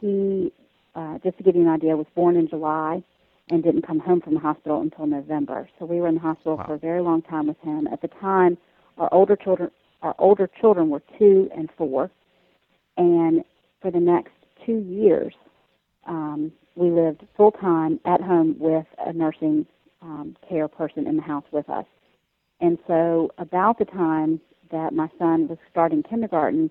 he, 0.00 0.52
uh, 0.94 1.18
just 1.24 1.36
to 1.38 1.42
give 1.42 1.56
you 1.56 1.62
an 1.62 1.68
idea, 1.68 1.96
was 1.96 2.06
born 2.14 2.36
in 2.36 2.48
July 2.48 3.02
and 3.50 3.62
didn't 3.62 3.86
come 3.86 3.98
home 3.98 4.20
from 4.20 4.34
the 4.34 4.40
hospital 4.40 4.80
until 4.80 5.06
November. 5.06 5.68
So 5.78 5.84
we 5.84 6.00
were 6.00 6.08
in 6.08 6.14
the 6.14 6.20
hospital 6.20 6.56
wow. 6.56 6.66
for 6.66 6.74
a 6.74 6.78
very 6.78 7.02
long 7.02 7.22
time 7.22 7.46
with 7.46 7.60
him. 7.60 7.86
At 7.92 8.00
the 8.00 8.08
time, 8.08 8.56
our 8.98 9.12
older 9.12 9.36
children 9.36 9.70
our 10.02 10.14
older 10.18 10.50
children 10.60 10.90
were 10.90 11.02
two 11.18 11.48
and 11.56 11.70
four, 11.78 12.10
and 12.98 13.42
for 13.80 13.90
the 13.90 14.00
next 14.00 14.32
two 14.66 14.84
years, 14.86 15.32
um, 16.06 16.52
we 16.76 16.90
lived 16.90 17.22
full 17.36 17.52
time 17.52 17.98
at 18.04 18.20
home 18.20 18.56
with 18.58 18.84
a 18.98 19.14
nursing 19.14 19.64
um, 20.02 20.36
care 20.46 20.68
person 20.68 21.06
in 21.06 21.16
the 21.16 21.22
house 21.22 21.44
with 21.52 21.70
us. 21.70 21.86
And 22.60 22.78
so, 22.86 23.30
about 23.38 23.78
the 23.78 23.86
time 23.86 24.40
that 24.70 24.92
my 24.92 25.08
son 25.18 25.48
was 25.48 25.58
starting 25.70 26.02
kindergarten, 26.02 26.70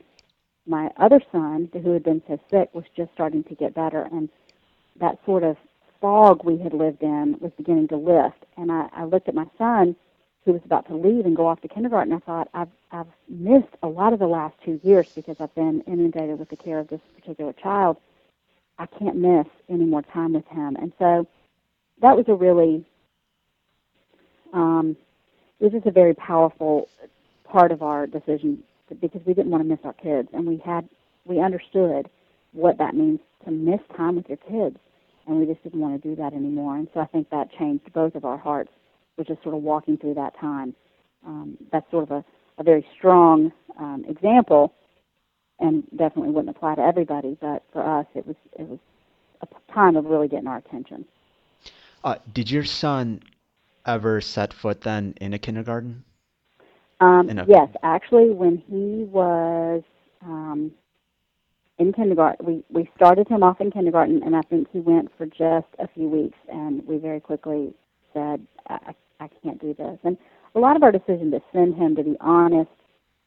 my 0.65 0.89
other 0.97 1.21
son, 1.31 1.69
who 1.73 1.91
had 1.91 2.03
been 2.03 2.21
so 2.27 2.39
sick, 2.49 2.69
was 2.73 2.85
just 2.95 3.11
starting 3.13 3.43
to 3.45 3.55
get 3.55 3.73
better, 3.73 4.07
and 4.11 4.29
that 4.99 5.17
sort 5.25 5.43
of 5.43 5.57
fog 5.99 6.43
we 6.43 6.57
had 6.57 6.73
lived 6.73 7.01
in 7.01 7.37
was 7.39 7.51
beginning 7.57 7.87
to 7.89 7.97
lift. 7.97 8.45
And 8.57 8.71
I, 8.71 8.89
I 8.93 9.03
looked 9.05 9.27
at 9.27 9.35
my 9.35 9.47
son, 9.57 9.95
who 10.45 10.53
was 10.53 10.61
about 10.65 10.87
to 10.87 10.95
leave 10.95 11.25
and 11.25 11.35
go 11.35 11.47
off 11.47 11.61
to 11.61 11.67
kindergarten. 11.67 12.13
I 12.13 12.19
thought, 12.19 12.49
I've, 12.53 12.69
I've 12.91 13.07
missed 13.29 13.75
a 13.81 13.87
lot 13.87 14.13
of 14.13 14.19
the 14.19 14.27
last 14.27 14.55
two 14.63 14.79
years 14.83 15.07
because 15.15 15.37
I've 15.39 15.55
been 15.55 15.81
inundated 15.87 16.37
with 16.37 16.49
the 16.49 16.57
care 16.57 16.79
of 16.79 16.89
this 16.89 16.99
particular 17.15 17.53
child. 17.53 17.97
I 18.77 18.85
can't 18.85 19.15
miss 19.15 19.47
any 19.69 19.85
more 19.85 20.01
time 20.01 20.33
with 20.33 20.47
him. 20.47 20.75
And 20.75 20.91
so 20.99 21.27
that 22.01 22.17
was 22.17 22.25
a 22.27 22.33
really, 22.33 22.85
um, 24.51 24.97
it 25.59 25.71
was 25.71 25.83
a 25.85 25.91
very 25.91 26.13
powerful 26.13 26.89
part 27.45 27.71
of 27.71 27.81
our 27.81 28.05
decision 28.05 28.63
because 29.01 29.21
we 29.25 29.33
didn't 29.33 29.51
want 29.51 29.63
to 29.63 29.69
miss 29.69 29.79
our 29.83 29.93
kids. 29.93 30.29
And 30.33 30.47
we 30.47 30.61
had, 30.63 30.87
we 31.25 31.39
understood 31.39 32.09
what 32.51 32.77
that 32.77 32.95
means 32.95 33.19
to 33.45 33.51
miss 33.51 33.79
time 33.95 34.15
with 34.15 34.27
your 34.29 34.37
kids 34.37 34.77
and 35.27 35.39
we 35.39 35.45
just 35.45 35.63
didn't 35.63 35.79
want 35.79 36.01
to 36.01 36.07
do 36.07 36.15
that 36.15 36.33
anymore. 36.33 36.77
And 36.77 36.87
so 36.93 36.99
I 36.99 37.05
think 37.05 37.29
that 37.29 37.49
changed 37.57 37.91
both 37.93 38.15
of 38.15 38.25
our 38.25 38.37
hearts, 38.37 38.71
was 39.17 39.27
just 39.27 39.41
sort 39.43 39.55
of 39.55 39.61
walking 39.61 39.97
through 39.97 40.15
that 40.15 40.37
time. 40.39 40.75
Um, 41.25 41.57
that's 41.71 41.89
sort 41.91 42.03
of 42.03 42.11
a, 42.11 42.25
a 42.57 42.63
very 42.63 42.85
strong 42.97 43.51
um, 43.79 44.03
example 44.07 44.73
and 45.59 45.83
definitely 45.91 46.31
wouldn't 46.31 46.55
apply 46.55 46.75
to 46.75 46.81
everybody. 46.81 47.37
But 47.39 47.63
for 47.71 47.83
us, 47.83 48.05
it 48.15 48.27
was 48.27 48.35
it 48.59 48.67
was 48.67 48.79
a 49.41 49.71
time 49.73 49.95
of 49.95 50.05
really 50.05 50.27
getting 50.27 50.47
our 50.47 50.57
attention. 50.57 51.05
Uh, 52.03 52.15
did 52.33 52.51
your 52.51 52.65
son 52.65 53.21
ever 53.85 54.19
set 54.19 54.51
foot 54.51 54.81
then 54.81 55.13
in 55.21 55.33
a 55.33 55.39
kindergarten? 55.39 56.03
Um, 57.03 57.29
a- 57.29 57.45
yes, 57.47 57.69
actually, 57.83 58.29
when 58.31 58.57
he 58.57 59.03
was 59.03 59.83
um, 60.21 60.71
in 61.77 61.91
kindergarten, 61.91 62.45
we 62.45 62.63
we 62.69 62.89
started 62.95 63.27
him 63.27 63.43
off 63.43 63.59
in 63.59 63.71
kindergarten, 63.71 64.23
and 64.23 64.35
I 64.35 64.41
think 64.41 64.67
he 64.71 64.79
went 64.79 65.11
for 65.17 65.25
just 65.25 65.67
a 65.79 65.87
few 65.93 66.07
weeks, 66.07 66.37
and 66.49 66.85
we 66.87 66.97
very 66.97 67.19
quickly 67.19 67.73
said, 68.13 68.45
I, 68.69 68.93
I 69.19 69.29
can't 69.41 69.59
do 69.59 69.73
this. 69.73 69.99
And 70.03 70.17
a 70.55 70.59
lot 70.59 70.75
of 70.75 70.83
our 70.83 70.91
decision 70.91 71.31
to 71.31 71.41
send 71.51 71.75
him, 71.75 71.95
to 71.95 72.03
be 72.03 72.15
honest, 72.21 72.69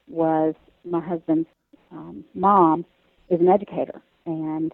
was 0.09 0.55
my 0.85 1.01
husband's 1.01 1.49
um, 1.91 2.25
mom 2.35 2.85
is 3.29 3.41
an 3.41 3.49
educator, 3.49 4.01
and 4.25 4.73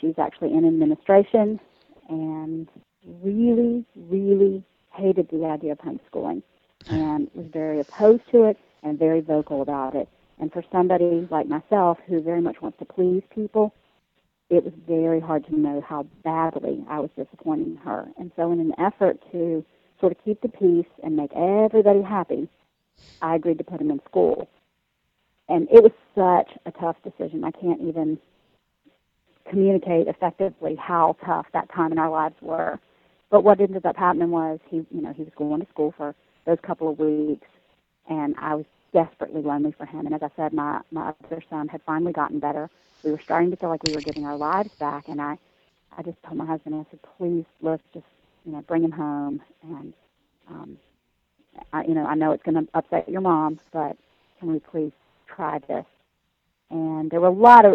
she's 0.00 0.14
actually 0.18 0.54
in 0.54 0.64
administration, 0.66 1.60
and 2.08 2.68
really, 3.22 3.84
really 3.96 4.64
hated 4.94 5.28
the 5.30 5.44
idea 5.44 5.72
of 5.72 5.78
homeschooling 5.78 6.42
and 6.88 7.30
was 7.34 7.46
very 7.52 7.80
opposed 7.80 8.22
to 8.32 8.44
it 8.44 8.58
and 8.82 8.98
very 8.98 9.20
vocal 9.20 9.62
about 9.62 9.94
it. 9.94 10.08
And 10.38 10.52
for 10.52 10.64
somebody 10.72 11.26
like 11.30 11.46
myself 11.46 11.98
who 12.06 12.20
very 12.20 12.40
much 12.40 12.60
wants 12.60 12.78
to 12.78 12.84
please 12.84 13.22
people, 13.34 13.72
it 14.50 14.64
was 14.64 14.72
very 14.86 15.20
hard 15.20 15.46
to 15.46 15.58
know 15.58 15.80
how 15.80 16.04
badly 16.24 16.84
I 16.88 17.00
was 17.00 17.10
disappointing 17.16 17.76
her. 17.84 18.08
And 18.18 18.30
so, 18.36 18.52
in 18.52 18.60
an 18.60 18.74
effort 18.78 19.18
to 19.32 19.64
sort 20.00 20.12
of 20.12 20.24
keep 20.24 20.40
the 20.40 20.48
peace 20.48 20.90
and 21.02 21.16
make 21.16 21.32
everybody 21.34 22.02
happy, 22.02 22.48
I 23.22 23.36
agreed 23.36 23.58
to 23.58 23.64
put 23.64 23.80
him 23.80 23.90
in 23.90 24.00
school. 24.08 24.48
And 25.48 25.68
it 25.70 25.82
was 25.82 25.92
such 26.14 26.58
a 26.66 26.70
tough 26.78 26.96
decision. 27.02 27.44
I 27.44 27.50
can't 27.50 27.80
even 27.80 28.18
communicate 29.48 30.08
effectively 30.08 30.76
how 30.76 31.16
tough 31.24 31.46
that 31.52 31.72
time 31.72 31.92
in 31.92 31.98
our 31.98 32.10
lives 32.10 32.36
were. 32.40 32.78
But 33.30 33.44
what 33.44 33.60
ended 33.60 33.86
up 33.86 33.96
happening 33.96 34.30
was 34.30 34.60
he, 34.68 34.84
you 34.90 35.02
know, 35.02 35.12
he 35.12 35.22
was 35.22 35.32
going 35.36 35.60
to 35.60 35.68
school 35.68 35.94
for 35.96 36.14
those 36.44 36.58
couple 36.62 36.88
of 36.88 36.98
weeks, 36.98 37.46
and 38.08 38.34
I 38.38 38.54
was 38.54 38.64
desperately 38.92 39.42
lonely 39.42 39.72
for 39.72 39.86
him. 39.86 40.06
And 40.06 40.14
as 40.14 40.22
I 40.22 40.30
said, 40.36 40.52
my 40.52 40.80
my 40.90 41.12
other 41.24 41.42
son 41.48 41.68
had 41.68 41.80
finally 41.82 42.12
gotten 42.12 42.38
better. 42.38 42.68
We 43.04 43.10
were 43.10 43.20
starting 43.24 43.50
to 43.50 43.56
feel 43.56 43.68
like 43.68 43.82
we 43.84 43.94
were 43.94 44.00
getting 44.00 44.26
our 44.26 44.36
lives 44.36 44.70
back, 44.78 45.08
and 45.08 45.20
I, 45.20 45.36
I 45.96 46.02
just 46.02 46.22
told 46.22 46.36
my 46.36 46.46
husband, 46.46 46.74
I 46.74 46.86
said, 46.90 47.00
please, 47.18 47.44
let's 47.60 47.82
just, 47.92 48.06
you 48.44 48.52
know, 48.52 48.62
bring 48.62 48.84
him 48.84 48.92
home, 48.92 49.40
and, 49.62 49.92
um, 50.48 50.78
I, 51.72 51.82
you 51.84 51.94
know, 51.94 52.06
I 52.06 52.14
know 52.14 52.30
it's 52.32 52.42
going 52.44 52.54
to 52.54 52.68
upset 52.74 53.08
your 53.08 53.20
mom, 53.20 53.58
but 53.72 53.96
can 54.38 54.52
we 54.52 54.60
please 54.60 54.92
try 55.26 55.58
this? 55.66 55.84
And 56.70 57.10
there 57.10 57.20
were 57.20 57.26
a 57.26 57.32
lot 57.32 57.64
of 57.64 57.74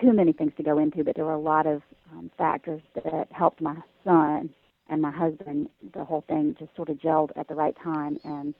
too 0.00 0.12
many 0.12 0.32
things 0.32 0.52
to 0.56 0.62
go 0.62 0.78
into, 0.78 1.04
but 1.04 1.14
there 1.14 1.24
were 1.24 1.32
a 1.32 1.38
lot 1.38 1.66
of 1.66 1.82
um, 2.12 2.30
factors 2.38 2.82
that 2.94 3.28
helped 3.32 3.60
my 3.60 3.76
son 4.02 4.50
and 4.94 5.02
my 5.02 5.10
husband. 5.10 5.68
The 5.92 6.04
whole 6.04 6.22
thing 6.28 6.56
just 6.58 6.74
sort 6.76 6.88
of 6.88 6.96
gelled 6.98 7.30
at 7.36 7.48
the 7.48 7.54
right 7.54 7.76
time, 7.82 8.18
and 8.24 8.54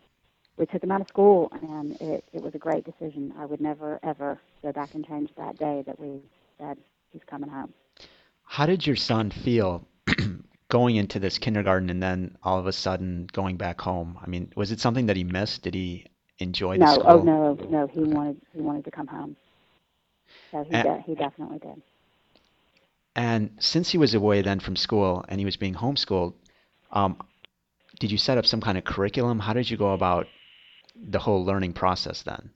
we 0.58 0.66
took 0.66 0.82
him 0.82 0.90
out 0.90 1.00
of 1.00 1.08
school, 1.08 1.50
and 1.62 1.92
it, 2.00 2.24
it 2.32 2.42
was 2.42 2.54
a 2.54 2.58
great 2.58 2.84
decision. 2.84 3.32
I 3.38 3.46
would 3.46 3.60
never 3.60 3.98
ever 4.02 4.38
go 4.62 4.72
back 4.72 4.94
and 4.94 5.06
change 5.06 5.30
that 5.38 5.56
day 5.58 5.82
that 5.86 5.98
we 5.98 6.20
said 6.58 6.76
he's 7.12 7.22
coming 7.26 7.48
home. 7.48 7.72
How 8.42 8.66
did 8.66 8.86
your 8.86 8.96
son 8.96 9.30
feel 9.30 9.86
going 10.68 10.96
into 10.96 11.18
this 11.20 11.38
kindergarten 11.38 11.88
and 11.88 12.02
then 12.02 12.36
all 12.42 12.58
of 12.58 12.66
a 12.66 12.72
sudden 12.72 13.28
going 13.32 13.56
back 13.56 13.80
home? 13.80 14.18
I 14.20 14.26
mean, 14.28 14.52
was 14.56 14.70
it 14.72 14.80
something 14.80 15.06
that 15.06 15.16
he 15.16 15.24
missed? 15.24 15.62
Did 15.62 15.74
he 15.74 16.06
enjoy 16.40 16.78
the 16.78 16.84
No, 16.84 16.90
oh, 16.90 16.94
school? 16.94 17.06
oh 17.06 17.22
no, 17.22 17.54
no, 17.70 17.86
he 17.86 18.00
wanted 18.00 18.40
he 18.52 18.60
wanted 18.60 18.84
to 18.84 18.90
come 18.90 19.06
home. 19.06 19.36
So 20.50 20.64
he 20.64 20.74
And- 20.74 20.82
de- 20.84 21.00
he 21.06 21.14
definitely 21.14 21.58
did. 21.60 21.80
And 23.16 23.50
since 23.58 23.90
he 23.90 23.98
was 23.98 24.14
away 24.14 24.42
then 24.42 24.60
from 24.60 24.76
school 24.76 25.24
and 25.28 25.38
he 25.38 25.44
was 25.44 25.56
being 25.56 25.74
homeschooled, 25.74 26.34
um, 26.90 27.16
did 28.00 28.10
you 28.10 28.18
set 28.18 28.38
up 28.38 28.46
some 28.46 28.60
kind 28.60 28.76
of 28.76 28.84
curriculum? 28.84 29.38
How 29.38 29.52
did 29.52 29.70
you 29.70 29.76
go 29.76 29.92
about 29.92 30.26
the 30.96 31.18
whole 31.18 31.44
learning 31.44 31.74
process 31.74 32.22
then? 32.22 32.50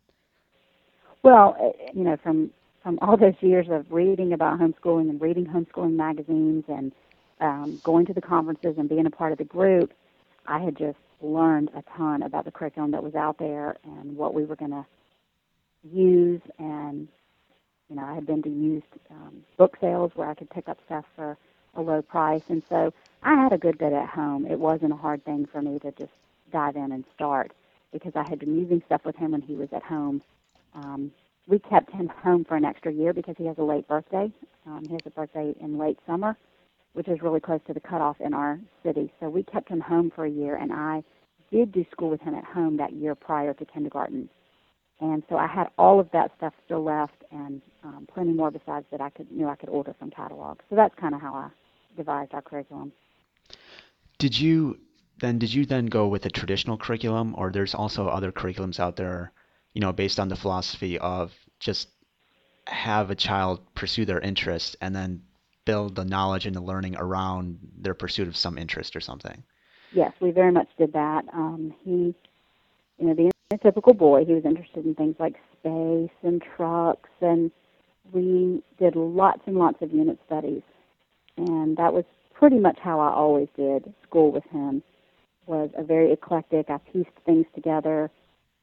Well, 1.23 1.57
eh, 1.61 1.91
you 1.95 2.05
know, 2.05 2.17
from 2.23 2.51
from 2.83 2.99
all 3.03 3.17
those 3.17 3.35
years 3.41 3.67
of 3.71 3.91
reading 3.91 4.33
about 4.33 4.59
homeschooling 4.59 5.11
and 5.11 5.21
reading 5.21 5.47
homeschooling 5.47 5.95
magazines 5.95 6.65
and 6.69 6.93
um, 7.41 7.81
going 7.85 8.07
to 8.07 8.15
the 8.15 8.21
conferences 8.21 8.77
and 8.79 8.89
being 8.89 9.07
a 9.07 9.11
part 9.11 9.33
of 9.33 9.39
the 9.39 9.45
group, 9.45 9.93
I 10.47 10.61
had 10.61 10.77
just 10.77 10.97
learned 11.21 11.71
a 11.77 11.83
ton 11.97 12.23
about 12.23 12.45
the 12.45 12.51
curriculum 12.51 12.93
that 12.93 13.03
was 13.03 13.15
out 13.15 13.39
there 13.39 13.77
and 13.85 14.17
what 14.17 14.33
we 14.33 14.45
were 14.45 14.57
going 14.57 14.71
to 14.71 14.87
use. 15.83 16.41
And 16.59 17.09
you 17.89 17.97
know, 17.97 18.05
I 18.05 18.15
had 18.15 18.27
been 18.27 18.43
to 18.43 18.49
used 18.49 18.87
um, 19.11 19.43
book 19.57 19.77
sales 19.81 20.13
where 20.15 20.29
I 20.29 20.35
could 20.35 20.51
pick 20.51 20.69
up 20.69 20.79
stuff 20.87 21.05
for 21.17 21.37
a 21.75 21.83
low 21.83 22.03
price, 22.03 22.43
and 22.49 22.63
so 22.69 22.93
I 23.23 23.35
had 23.35 23.53
a 23.53 23.59
good 23.59 23.79
bit 23.79 23.93
at 23.93 24.09
home. 24.09 24.47
It 24.47 24.59
wasn't 24.59 24.93
a 24.93 24.97
hard 24.97 25.25
thing 25.25 25.47
for 25.51 25.63
me 25.63 25.79
to 25.81 25.91
just 25.93 26.13
dive 26.53 26.77
in 26.77 26.93
and 26.93 27.05
start 27.15 27.53
because 27.93 28.13
I 28.15 28.25
had 28.29 28.39
been 28.39 28.59
using 28.59 28.83
stuff 28.87 29.03
with 29.05 29.17
him 29.17 29.33
when 29.33 29.43
he 29.43 29.55
was 29.55 29.69
at 29.73 29.83
home. 29.83 30.23
Um, 30.75 31.13
we 31.47 31.59
kept 31.59 31.91
him 31.93 32.09
home 32.23 32.45
for 32.45 32.57
an 32.57 32.65
extra 32.65 32.93
year 32.93 33.13
because 33.13 33.35
he 33.39 33.47
has 33.47 33.57
a 33.59 33.63
late 33.63 33.89
birthday. 33.89 34.31
Um, 34.67 34.87
he 34.87 34.95
has 34.95 35.03
a 35.07 35.11
birthday 35.11 35.55
in 35.61 35.79
late 35.79 35.99
summer, 36.07 36.37
which 36.93 37.09
is 37.09 37.23
really 37.23 37.41
close 37.41 37.61
to 37.67 37.73
the 37.73 37.81
cutoff 37.81 38.21
in 38.21 38.35
our 38.35 38.61
city. 38.85 39.11
So 39.21 39.31
we 39.31 39.43
kept 39.45 39.69
him 39.69 39.81
home 39.81 40.13
for 40.15 40.27
a 40.27 40.31
year, 40.31 40.57
and 40.57 40.73
I 40.73 41.03
did 41.51 41.73
do 41.73 41.85
school 41.91 42.11
with 42.11 42.21
him 42.21 42.35
at 42.35 42.45
home 42.45 42.77
that 42.77 42.93
year 42.93 43.15
prior 43.15 43.55
to 43.55 43.65
kindergarten. 43.65 44.29
And 45.01 45.23
so 45.29 45.37
I 45.37 45.47
had 45.47 45.69
all 45.79 46.01
of 46.01 46.11
that 46.13 46.33
stuff 46.37 46.53
still 46.65 46.83
left, 46.83 47.23
and 47.31 47.63
um, 47.85 48.09
plenty 48.13 48.33
more 48.33 48.51
besides 48.51 48.85
that 48.91 49.01
I 49.01 49.11
could 49.11 49.31
knew 49.31 49.49
I 49.49 49.55
could 49.55 49.69
order 49.69 49.95
from 49.99 50.11
catalogs. 50.11 50.65
So 50.69 50.77
that's 50.77 50.95
kind 50.97 51.15
of 51.15 51.21
how 51.21 51.35
I 51.35 51.49
devised 51.97 52.35
our 52.35 52.43
curriculum. 52.43 52.93
Did 54.19 54.39
you 54.39 54.79
then 55.21 55.39
did 55.39 55.53
you 55.53 55.67
then 55.67 55.87
go 55.87 56.09
with 56.09 56.27
a 56.27 56.31
traditional 56.31 56.77
curriculum 56.77 57.35
or 57.37 57.51
there's 57.51 57.75
also 57.75 58.09
other 58.09 58.33
curriculums 58.33 58.81
out 58.81 58.97
there, 58.97 59.33
you 59.75 59.81
know, 59.81 59.93
based 59.93 60.19
on 60.19 60.29
the 60.29 60.37
philosophy 60.37 60.99
of 60.99 61.33
just 61.61 61.89
have 62.67 63.11
a 63.11 63.15
child 63.15 63.61
pursue 63.75 64.05
their 64.05 64.21
interest 64.21 64.77
and 64.81 64.95
then 64.95 65.23
build 65.65 65.95
the 65.95 66.05
knowledge 66.05 66.47
and 66.47 66.55
the 66.55 66.61
learning 66.61 66.97
around 66.97 67.59
their 67.79 67.95
pursuit 67.95 68.29
of 68.29 68.37
some 68.37 68.59
interest 68.59 68.97
or 68.97 69.01
something? 69.01 69.43
Yes, 69.93 70.13
we 70.21 70.31
very 70.31 70.53
much 70.53 70.69
did 70.79 70.93
that. 70.93 71.25
Um, 71.33 71.75
he, 71.85 72.15
you 72.99 73.07
know, 73.07 73.15
being 73.15 73.31
a 73.51 73.57
typical 73.57 73.95
boy, 73.95 74.27
he 74.27 74.35
was 74.35 74.45
interested 74.45 74.85
in 74.85 74.95
things 74.95 75.17
like 75.19 75.35
space 75.59 76.11
and 76.23 76.43
trucks, 76.57 77.09
and 77.23 77.51
we 78.13 78.63
did 78.79 78.95
lots 78.95 79.41
and 79.47 79.57
lots 79.57 79.81
of 79.81 79.91
unit 79.91 80.19
studies. 80.27 80.63
And 81.39 81.77
that 81.79 81.95
was 81.95 82.05
pretty 82.35 82.59
much 82.59 82.79
how 82.79 83.01
I 83.01 83.11
always 83.11 83.49
did 83.57 83.93
school 84.07 84.33
with 84.33 84.45
him. 84.51 84.83
Was 85.47 85.71
a 85.79 85.83
very 85.83 86.13
eclectic. 86.13 86.69
I 86.69 86.77
pieced 86.93 87.09
things 87.25 87.47
together 87.55 88.11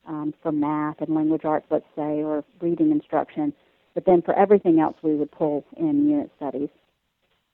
um, 0.08 0.36
for 0.44 0.52
math 0.52 1.02
and 1.02 1.16
language 1.16 1.46
arts, 1.46 1.66
let's 1.72 1.86
say, 1.96 2.22
or 2.22 2.44
reading 2.62 2.92
instruction. 2.92 3.54
But 3.96 4.06
then 4.06 4.22
for 4.22 4.38
everything 4.38 4.80
else, 4.80 4.96
we 5.02 5.16
would 5.16 5.32
pull 5.32 5.66
in 5.78 6.08
unit 6.08 6.30
studies. 6.38 6.70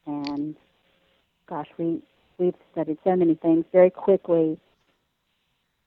And 0.06 0.58
gosh, 1.48 1.70
we 1.78 2.02
we've 2.40 2.56
studied 2.74 2.98
so 3.06 3.16
many 3.16 3.36
things 3.36 3.64
very 3.72 3.90
quickly. 3.90 4.60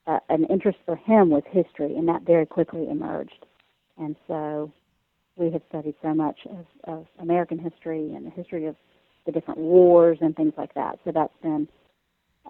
Uh, 0.07 0.19
an 0.29 0.45
interest 0.45 0.79
for 0.85 0.97
him 0.97 1.31
was 1.31 1.43
history, 1.51 1.97
and 1.97 2.09
that 2.09 2.23
very 2.23 2.45
quickly 2.45 2.89
emerged. 2.91 3.47
And 3.97 4.17
so 4.27 4.71
we 5.37 5.51
have 5.51 5.63
studied 5.69 5.95
so 6.03 6.13
much 6.13 6.41
of, 6.47 6.67
of 6.85 7.07
American 7.19 7.59
history 7.59 8.15
and 8.15 8.27
the 8.27 8.31
history 8.31 8.67
of 8.67 8.77
the 9.27 9.33
different 9.33 9.61
wars 9.61 10.19
and 10.21 10.37
things 10.37 10.53
like 10.57 10.75
that. 10.75 10.99
So 11.05 11.13
that's 11.13 11.37
been 11.43 11.67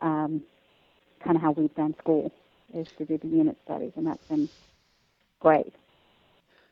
um, 0.03 0.43
kind 1.23 1.37
of 1.37 1.43
how 1.43 1.53
we've 1.53 1.75
done 1.75 1.95
school, 1.99 2.33
is 2.75 2.89
to 2.99 3.05
do 3.05 3.19
the 3.19 3.29
unit 3.29 3.57
studies, 3.65 3.93
and 3.97 4.07
that's 4.07 4.27
been 4.27 4.49
great. 5.41 5.73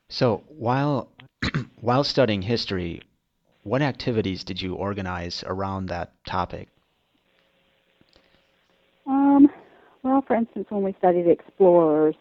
So 0.09 0.43
while 0.49 1.09
while 1.81 2.05
studying 2.05 2.43
history, 2.43 3.03
what 3.63 3.83
activities 3.83 4.45
did 4.45 4.61
you 4.61 4.75
organize 4.75 5.45
around 5.47 5.87
that 5.87 6.13
topic? 6.27 6.69
Um, 9.07 9.49
well, 10.03 10.23
for 10.23 10.35
instance, 10.37 10.67
when 10.71 10.83
we 10.83 10.95
studied 10.99 11.27
explorers, 11.29 12.15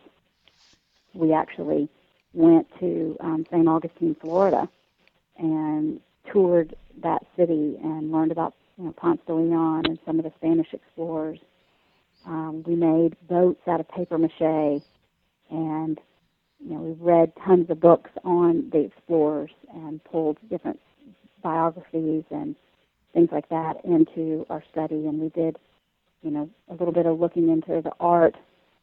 we 1.13 1.33
actually 1.33 1.89
went 2.33 2.67
to 2.79 3.17
um, 3.19 3.45
St. 3.51 3.67
Augustine, 3.67 4.15
Florida, 4.21 4.69
and 5.37 5.99
toured 6.31 6.75
that 7.01 7.25
city 7.35 7.77
and 7.83 8.11
learned 8.11 8.31
about 8.31 8.53
you 8.77 8.85
know, 8.85 8.91
Ponce 8.93 9.21
de 9.27 9.33
Leon 9.33 9.85
and 9.85 9.99
some 10.05 10.19
of 10.19 10.25
the 10.25 10.31
Spanish 10.37 10.73
explorers. 10.73 11.39
Um, 12.25 12.63
we 12.65 12.75
made 12.75 13.15
boats 13.27 13.61
out 13.67 13.79
of 13.79 13.87
paper 13.89 14.17
mache, 14.17 14.81
and 15.49 15.99
you 16.59 16.73
know 16.73 16.79
we 16.79 16.91
read 16.93 17.33
tons 17.43 17.69
of 17.69 17.79
books 17.79 18.11
on 18.23 18.69
the 18.71 18.79
explorers 18.85 19.51
and 19.73 20.03
pulled 20.03 20.37
different 20.49 20.79
biographies 21.41 22.23
and 22.29 22.55
things 23.13 23.29
like 23.31 23.49
that 23.49 23.83
into 23.83 24.45
our 24.49 24.63
study. 24.71 25.07
And 25.07 25.19
we 25.19 25.29
did, 25.29 25.57
you 26.23 26.31
know, 26.31 26.49
a 26.69 26.73
little 26.73 26.93
bit 26.93 27.05
of 27.05 27.19
looking 27.19 27.49
into 27.49 27.81
the 27.81 27.91
art 27.99 28.35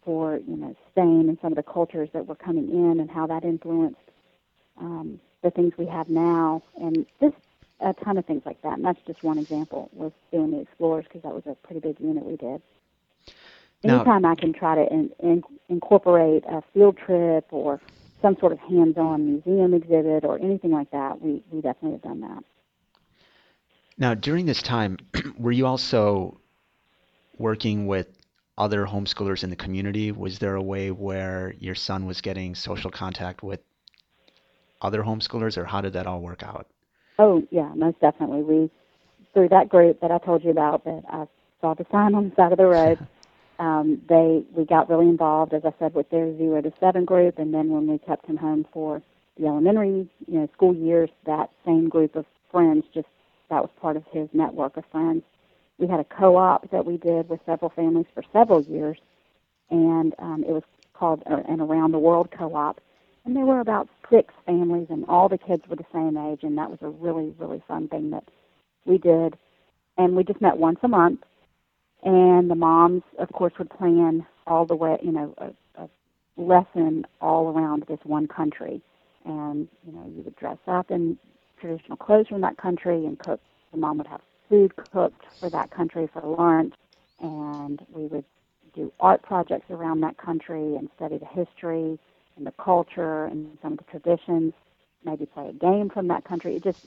for 0.04 0.38
you 0.38 0.56
know 0.56 0.74
Spain 0.90 1.28
and 1.28 1.38
some 1.40 1.52
of 1.52 1.56
the 1.56 1.62
cultures 1.62 2.08
that 2.12 2.26
were 2.26 2.34
coming 2.34 2.68
in 2.70 3.00
and 3.00 3.10
how 3.10 3.26
that 3.26 3.44
influenced 3.44 4.00
um, 4.80 5.20
the 5.42 5.50
things 5.50 5.72
we 5.76 5.86
have 5.86 6.08
now, 6.08 6.62
and 6.80 7.06
just 7.20 7.36
a 7.80 7.92
ton 8.04 8.16
of 8.18 8.24
things 8.26 8.42
like 8.44 8.60
that. 8.62 8.74
And 8.74 8.84
that's 8.84 9.00
just 9.06 9.22
one 9.22 9.38
example 9.38 9.88
was 9.92 10.12
doing 10.32 10.50
the 10.50 10.60
Explorers 10.60 11.04
because 11.04 11.22
that 11.22 11.32
was 11.34 11.44
a 11.46 11.54
pretty 11.66 11.80
big 11.80 12.00
unit 12.00 12.24
we 12.24 12.36
did. 12.36 12.60
Now- 13.84 13.96
Anytime 14.00 14.24
I 14.24 14.34
can 14.34 14.52
try 14.52 14.74
to 14.74 14.92
in, 14.92 15.10
in, 15.20 15.42
incorporate 15.68 16.44
a 16.48 16.62
field 16.74 16.96
trip 16.96 17.46
or 17.50 17.80
some 18.20 18.36
sort 18.40 18.50
of 18.50 18.58
hands-on 18.58 19.24
museum 19.26 19.74
exhibit 19.74 20.24
or 20.24 20.38
anything 20.40 20.72
like 20.72 20.90
that, 20.90 21.22
we, 21.22 21.40
we 21.52 21.60
definitely 21.60 21.92
have 21.92 22.02
done 22.02 22.20
that. 22.22 22.42
Now, 23.96 24.14
during 24.14 24.46
this 24.46 24.60
time, 24.62 24.98
were 25.38 25.52
you 25.52 25.66
also 25.66 26.40
working 27.38 27.86
with 27.86 28.06
other 28.56 28.84
homeschoolers 28.86 29.44
in 29.44 29.50
the 29.50 29.56
community? 29.56 30.12
Was 30.12 30.38
there 30.38 30.56
a 30.56 30.62
way 30.62 30.90
where 30.90 31.54
your 31.58 31.74
son 31.74 32.06
was 32.06 32.20
getting 32.20 32.54
social 32.54 32.90
contact 32.90 33.42
with 33.42 33.60
other 34.82 35.02
homeschoolers, 35.02 35.56
or 35.56 35.64
how 35.64 35.80
did 35.80 35.92
that 35.94 36.06
all 36.06 36.20
work 36.20 36.42
out? 36.42 36.66
Oh 37.18 37.42
yeah, 37.50 37.72
most 37.74 38.00
definitely. 38.00 38.42
We 38.42 38.70
through 39.34 39.48
that 39.50 39.68
group 39.68 40.00
that 40.00 40.10
I 40.10 40.18
told 40.18 40.44
you 40.44 40.50
about 40.50 40.84
that 40.84 41.02
I 41.08 41.26
saw 41.60 41.74
the 41.74 41.86
sign 41.90 42.14
on 42.14 42.30
the 42.30 42.36
side 42.36 42.52
of 42.52 42.58
the 42.58 42.66
road. 42.66 42.98
um, 43.58 44.00
they 44.08 44.44
we 44.54 44.64
got 44.64 44.88
really 44.88 45.08
involved, 45.08 45.52
as 45.52 45.62
I 45.64 45.72
said, 45.78 45.94
with 45.94 46.10
their 46.10 46.36
zero 46.36 46.60
to 46.62 46.72
seven 46.80 47.04
group, 47.04 47.38
and 47.38 47.52
then 47.52 47.70
when 47.70 47.86
we 47.86 47.98
kept 47.98 48.26
him 48.26 48.36
home 48.36 48.66
for 48.72 49.02
the 49.38 49.46
elementary, 49.46 50.08
you 50.26 50.38
know, 50.38 50.48
school 50.52 50.74
years, 50.74 51.10
that 51.26 51.50
same 51.64 51.88
group 51.88 52.16
of 52.16 52.24
friends 52.50 52.84
just 52.92 53.06
that 53.50 53.62
was 53.62 53.70
part 53.80 53.96
of 53.96 54.04
his 54.12 54.28
network 54.32 54.76
of 54.76 54.84
friends. 54.92 55.22
We 55.78 55.86
had 55.88 56.00
a 56.00 56.04
co-op 56.04 56.70
that 56.70 56.86
we 56.86 56.98
did 56.98 57.28
with 57.28 57.40
several 57.46 57.70
families 57.70 58.06
for 58.14 58.22
several 58.32 58.62
years, 58.62 58.98
and 59.70 60.14
um, 60.18 60.44
it 60.46 60.52
was 60.52 60.64
called 60.94 61.22
an 61.26 61.60
Around 61.60 61.92
the 61.92 61.98
World 61.98 62.30
co-op 62.36 62.80
and 63.28 63.36
there 63.36 63.44
were 63.44 63.60
about 63.60 63.88
six 64.10 64.32
families, 64.46 64.86
and 64.88 65.04
all 65.06 65.28
the 65.28 65.36
kids 65.36 65.62
were 65.68 65.76
the 65.76 65.84
same 65.92 66.16
age, 66.16 66.40
and 66.44 66.56
that 66.56 66.70
was 66.70 66.78
a 66.80 66.88
really, 66.88 67.34
really 67.38 67.62
fun 67.68 67.86
thing 67.88 68.10
that 68.10 68.24
we 68.86 68.96
did. 68.96 69.36
And 69.98 70.16
we 70.16 70.24
just 70.24 70.40
met 70.40 70.56
once 70.56 70.78
a 70.82 70.88
month, 70.88 71.20
and 72.02 72.50
the 72.50 72.54
moms, 72.54 73.02
of 73.18 73.30
course, 73.32 73.52
would 73.58 73.70
plan 73.70 74.26
all 74.46 74.64
the 74.64 74.76
way, 74.76 74.98
you 75.02 75.12
know, 75.12 75.34
a, 75.38 75.82
a 75.82 75.88
lesson 76.38 77.06
all 77.20 77.48
around 77.48 77.84
this 77.86 78.00
one 78.04 78.28
country, 78.28 78.80
and 79.26 79.68
you 79.86 79.92
know, 79.92 80.10
you 80.16 80.22
would 80.22 80.36
dress 80.36 80.58
up 80.66 80.90
in 80.90 81.18
traditional 81.60 81.98
clothes 81.98 82.28
from 82.28 82.40
that 82.40 82.56
country, 82.56 83.04
and 83.04 83.18
cook. 83.18 83.40
The 83.72 83.78
mom 83.78 83.98
would 83.98 84.06
have 84.06 84.22
food 84.48 84.74
cooked 84.76 85.24
for 85.40 85.50
that 85.50 85.70
country 85.70 86.08
for 86.12 86.22
lunch, 86.22 86.74
and 87.20 87.84
we 87.92 88.06
would 88.06 88.24
do 88.74 88.92
art 89.00 89.22
projects 89.22 89.70
around 89.70 90.00
that 90.00 90.16
country 90.18 90.76
and 90.76 90.88
study 90.96 91.18
the 91.18 91.26
history 91.26 91.98
and 92.36 92.46
the 92.46 92.52
culture 92.52 93.24
and 93.26 93.58
some 93.62 93.72
of 93.72 93.78
the 93.78 93.84
traditions, 93.84 94.52
maybe 95.04 95.26
play 95.26 95.48
a 95.48 95.52
game 95.52 95.90
from 95.90 96.08
that 96.08 96.24
country. 96.24 96.56
It 96.56 96.64
just, 96.64 96.78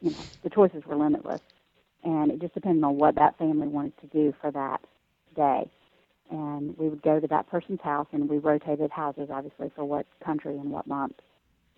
you 0.00 0.10
know, 0.10 0.18
the 0.42 0.50
choices 0.50 0.84
were 0.86 0.96
limitless. 0.96 1.40
And 2.04 2.32
it 2.32 2.40
just 2.40 2.54
depended 2.54 2.82
on 2.84 2.96
what 2.96 3.14
that 3.14 3.38
family 3.38 3.68
wanted 3.68 3.92
to 4.00 4.06
do 4.08 4.34
for 4.40 4.50
that 4.50 4.80
day. 5.36 5.70
And 6.30 6.76
we 6.76 6.88
would 6.88 7.02
go 7.02 7.20
to 7.20 7.26
that 7.28 7.48
person's 7.48 7.80
house 7.80 8.08
and 8.12 8.28
we 8.28 8.38
rotated 8.38 8.90
houses, 8.90 9.28
obviously, 9.32 9.70
for 9.74 9.84
what 9.84 10.06
country 10.24 10.56
and 10.58 10.70
what 10.70 10.86
month. 10.86 11.14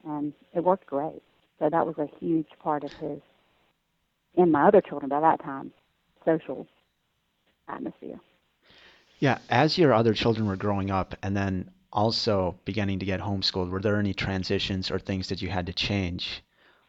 And 0.04 0.33
it 0.54 0.64
worked 0.64 0.87
great. 0.87 1.23
So 1.59 1.69
that 1.71 1.87
was 1.87 1.99
a 1.99 2.09
huge 2.19 2.49
part 2.62 2.85
of 2.85 2.93
his, 2.95 3.21
and 4.37 4.53
my 4.53 4.69
other 4.69 4.81
children 4.81 5.09
by 5.09 5.21
that 5.21 5.43
time, 5.43 5.73
social 6.25 6.67
atmosphere. 7.69 8.21
Yeah, 9.19 9.38
as 9.49 9.79
your 9.79 9.93
other 9.93 10.14
children 10.14 10.47
were 10.47 10.57
growing 10.57 10.91
up 10.91 11.14
and 11.23 11.37
then 11.37 11.71
also 11.93 12.59
beginning 12.64 12.99
to 12.99 13.07
get 13.07 13.21
homeschooled, 13.21 13.71
were 13.71 13.81
there 13.81 13.99
any 13.99 14.12
transitions 14.12 14.91
or 14.91 14.99
things 14.99 15.29
that 15.29 15.41
you 15.41 15.49
had 15.49 15.67
to 15.67 15.73
change 15.73 16.43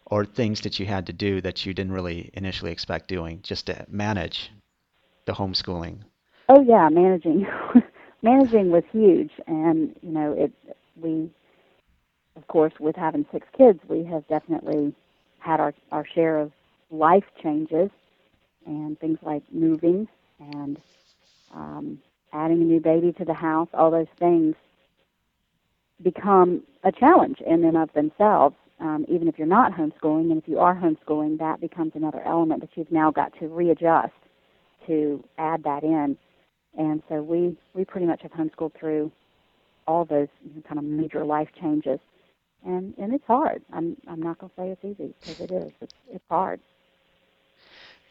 or 0.08 0.26
things 0.26 0.62
that 0.62 0.80
you 0.80 0.86
had 0.86 1.06
to 1.08 1.14
do 1.14 1.42
that 1.42 1.66
you 1.66 1.74
didn't 1.74 1.94
really 1.94 2.30
initially 2.34 2.72
expect 2.72 3.08
doing 3.08 3.40
just 3.42 3.68
to 3.68 3.86
manage 3.90 4.52
the 5.26 5.34
homeschooling? 5.34 6.00
Oh 6.50 6.62
yeah, 6.62 6.90
managing 6.90 7.48
managing 8.22 8.70
was 8.70 8.84
huge, 8.92 9.32
and 9.48 9.96
you 10.02 10.12
know 10.12 10.34
it. 10.34 10.52
We, 11.02 11.30
of 12.36 12.48
course, 12.48 12.74
with 12.80 12.96
having 12.96 13.26
six 13.32 13.48
kids, 13.58 13.80
we 13.88 14.04
have 14.06 14.28
definitely 14.28 14.94
had 15.40 15.60
our 15.60 15.74
our 15.92 16.06
share 16.06 16.38
of 16.38 16.52
life 16.96 17.26
changes, 17.42 17.90
and 18.66 19.00
things 19.00 19.20
like 19.22 19.44
moving 19.52 20.08
and 20.40 20.78
um, 21.54 22.00
adding 22.34 22.62
a 22.62 22.66
new 22.66 22.80
baby 22.80 23.14
to 23.14 23.26
the 23.26 23.34
house. 23.34 23.70
All 23.74 23.92
those 23.92 24.08
things 24.20 24.56
become 26.04 26.64
a 26.84 26.92
challenge 26.92 27.40
in 27.46 27.64
and 27.64 27.78
of 27.78 27.92
themselves. 27.94 28.56
Um, 28.80 29.06
even 29.08 29.28
if 29.30 29.38
you're 29.38 29.48
not 29.48 29.72
homeschooling, 29.72 30.32
and 30.32 30.42
if 30.42 30.48
you 30.50 30.60
are 30.60 30.76
homeschooling, 30.76 31.40
that 31.40 31.62
becomes 31.62 31.94
another 31.96 32.22
element 32.26 32.62
that 32.62 32.72
you've 32.76 32.92
now 32.92 33.10
got 33.10 33.32
to 33.40 33.48
readjust 33.48 34.14
to 34.88 35.24
add 35.38 35.64
that 35.64 35.84
in. 35.84 36.18
And 36.78 37.02
so 37.08 37.22
we 37.22 37.58
we 37.74 37.86
pretty 37.86 38.06
much 38.06 38.22
have 38.24 38.32
homeschooled 38.34 38.74
through 38.78 39.12
all 39.88 40.04
those 40.04 40.28
kind 40.68 40.78
of 40.78 40.84
major 40.84 41.24
life 41.24 41.48
changes, 41.60 42.00
and 42.66 42.94
and 42.98 43.14
it's 43.14 43.26
hard. 43.26 43.64
I'm 43.72 43.96
I'm 44.10 44.22
not 44.22 44.40
going 44.40 44.50
to 44.50 44.56
say 44.62 44.70
it's 44.70 44.84
easy 45.00 45.14
because 45.22 45.40
it 45.40 45.52
is. 45.52 45.72
It's 45.82 45.94
it's 46.12 46.26
hard. 46.30 46.60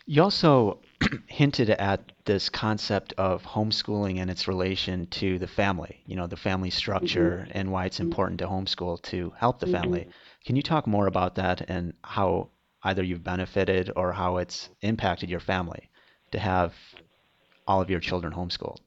You 0.07 0.23
also 0.23 0.81
hinted 1.27 1.71
at 1.71 2.13
this 2.25 2.51
concept 2.51 3.15
of 3.17 3.43
homeschooling 3.43 4.19
and 4.19 4.31
its 4.31 4.47
relation 4.47 5.07
to 5.07 5.39
the 5.39 5.47
family, 5.47 6.03
you 6.07 6.15
know, 6.15 6.27
the 6.27 6.37
family 6.37 6.71
structure 6.71 7.47
and 7.53 7.73
why 7.73 7.87
it's 7.87 8.01
important 8.01 8.39
to 8.41 8.47
homeschool 8.47 9.01
to 9.03 9.33
help 9.37 9.61
the 9.61 9.67
family. 9.67 10.07
Can 10.45 10.57
you 10.57 10.63
talk 10.63 10.87
more 10.87 11.07
about 11.07 11.37
that 11.37 11.63
and 11.69 11.95
how 12.03 12.51
either 12.83 13.03
you've 13.03 13.25
benefited 13.25 13.91
or 13.97 14.13
how 14.13 14.37
it's 14.37 14.69
impacted 14.83 15.31
your 15.31 15.41
family 15.41 15.89
to 16.33 16.39
have 16.39 16.75
all 17.67 17.81
of 17.81 17.89
your 17.89 18.01
children 18.01 18.33
homeschooled? 18.33 18.81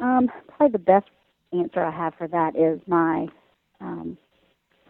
Um, 0.00 0.28
probably 0.48 0.72
the 0.72 0.78
best 0.78 1.06
answer 1.52 1.84
I 1.84 1.92
have 1.92 2.14
for 2.16 2.26
that 2.26 2.56
is 2.56 2.80
my 2.88 3.28
um, 3.80 4.18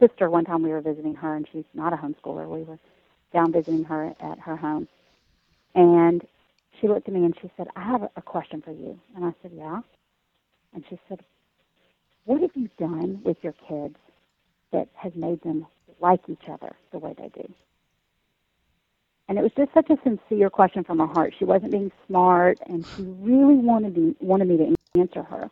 sister. 0.00 0.30
One 0.30 0.46
time 0.46 0.62
we 0.62 0.70
were 0.70 0.80
visiting 0.80 1.14
her, 1.16 1.36
and 1.36 1.46
she's 1.52 1.64
not 1.74 1.92
a 1.92 1.96
homeschooler. 1.96 2.48
We 2.48 2.62
were 2.62 2.78
down 3.34 3.52
visiting 3.52 3.84
her 3.84 4.14
at 4.20 4.38
her 4.38 4.56
home, 4.56 4.88
and 5.74 6.26
she 6.80 6.88
looked 6.88 7.08
at 7.08 7.14
me 7.14 7.24
and 7.24 7.36
she 7.40 7.50
said, 7.56 7.68
"I 7.76 7.82
have 7.82 8.08
a 8.16 8.22
question 8.22 8.62
for 8.62 8.72
you." 8.72 8.98
And 9.14 9.24
I 9.24 9.34
said, 9.42 9.52
"Yeah." 9.52 9.82
And 10.72 10.84
she 10.88 10.98
said, 11.08 11.22
"What 12.24 12.40
have 12.40 12.56
you 12.56 12.70
done 12.78 13.20
with 13.22 13.42
your 13.44 13.54
kids 13.68 13.96
that 14.70 14.88
has 14.94 15.14
made 15.14 15.42
them 15.42 15.66
like 16.00 16.28
each 16.28 16.48
other 16.48 16.74
the 16.92 16.98
way 16.98 17.14
they 17.18 17.28
do?" 17.28 17.52
And 19.28 19.38
it 19.38 19.42
was 19.42 19.52
just 19.56 19.72
such 19.72 19.90
a 19.90 19.98
sincere 20.02 20.50
question 20.50 20.84
from 20.84 20.98
her 20.98 21.06
heart. 21.06 21.34
She 21.38 21.44
wasn't 21.44 21.72
being 21.72 21.90
smart, 22.06 22.58
and 22.66 22.84
she 22.94 23.02
really 23.02 23.56
wanted 23.56 23.96
me, 23.96 24.14
wanted 24.20 24.48
me 24.48 24.56
to 24.58 24.74
answer 25.00 25.22
her. 25.22 25.50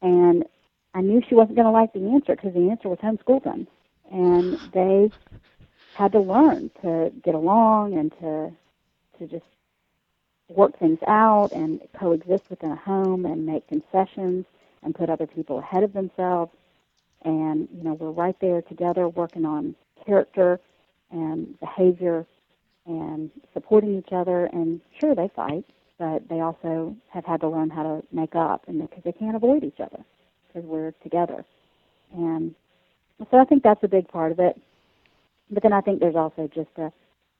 And 0.00 0.44
I 0.94 1.02
knew 1.02 1.20
she 1.28 1.34
wasn't 1.34 1.56
going 1.56 1.66
to 1.66 1.72
like 1.72 1.92
the 1.92 2.08
answer 2.08 2.34
because 2.34 2.54
the 2.54 2.70
answer 2.70 2.88
was 2.88 2.98
homeschool 2.98 3.42
them, 3.42 3.66
and 4.10 4.58
they 4.72 5.10
had 5.96 6.12
to 6.12 6.20
learn 6.20 6.70
to 6.82 7.10
get 7.24 7.34
along 7.34 7.98
and 7.98 8.12
to 8.20 8.52
to 9.18 9.26
just 9.26 9.46
work 10.50 10.78
things 10.78 10.98
out 11.08 11.52
and 11.52 11.80
coexist 11.98 12.50
within 12.50 12.70
a 12.70 12.76
home 12.76 13.24
and 13.24 13.46
make 13.46 13.66
concessions 13.66 14.44
and 14.82 14.94
put 14.94 15.08
other 15.08 15.26
people 15.26 15.58
ahead 15.58 15.82
of 15.82 15.94
themselves. 15.94 16.52
And 17.24 17.66
you 17.74 17.82
know, 17.82 17.94
we're 17.94 18.10
right 18.10 18.36
there 18.40 18.60
together 18.60 19.08
working 19.08 19.46
on 19.46 19.74
character 20.04 20.60
and 21.10 21.58
behavior 21.60 22.26
and 22.84 23.30
supporting 23.54 23.96
each 23.96 24.12
other. 24.12 24.44
And 24.52 24.82
sure, 25.00 25.14
they 25.14 25.30
fight, 25.34 25.64
but 25.98 26.28
they 26.28 26.40
also 26.40 26.94
have 27.08 27.24
had 27.24 27.40
to 27.40 27.48
learn 27.48 27.70
how 27.70 27.82
to 27.82 28.02
make 28.12 28.34
up, 28.34 28.64
and 28.68 28.82
because 28.82 29.02
they 29.02 29.12
can't 29.12 29.34
avoid 29.34 29.64
each 29.64 29.80
other 29.80 30.04
because 30.46 30.68
we're 30.68 30.92
together. 31.02 31.42
And 32.14 32.54
so 33.30 33.38
I 33.38 33.44
think 33.44 33.62
that's 33.62 33.82
a 33.82 33.88
big 33.88 34.08
part 34.08 34.30
of 34.30 34.38
it. 34.38 34.60
But 35.50 35.62
then 35.62 35.72
I 35.72 35.80
think 35.80 36.00
there's 36.00 36.16
also 36.16 36.48
just 36.54 36.70
a, 36.78 36.92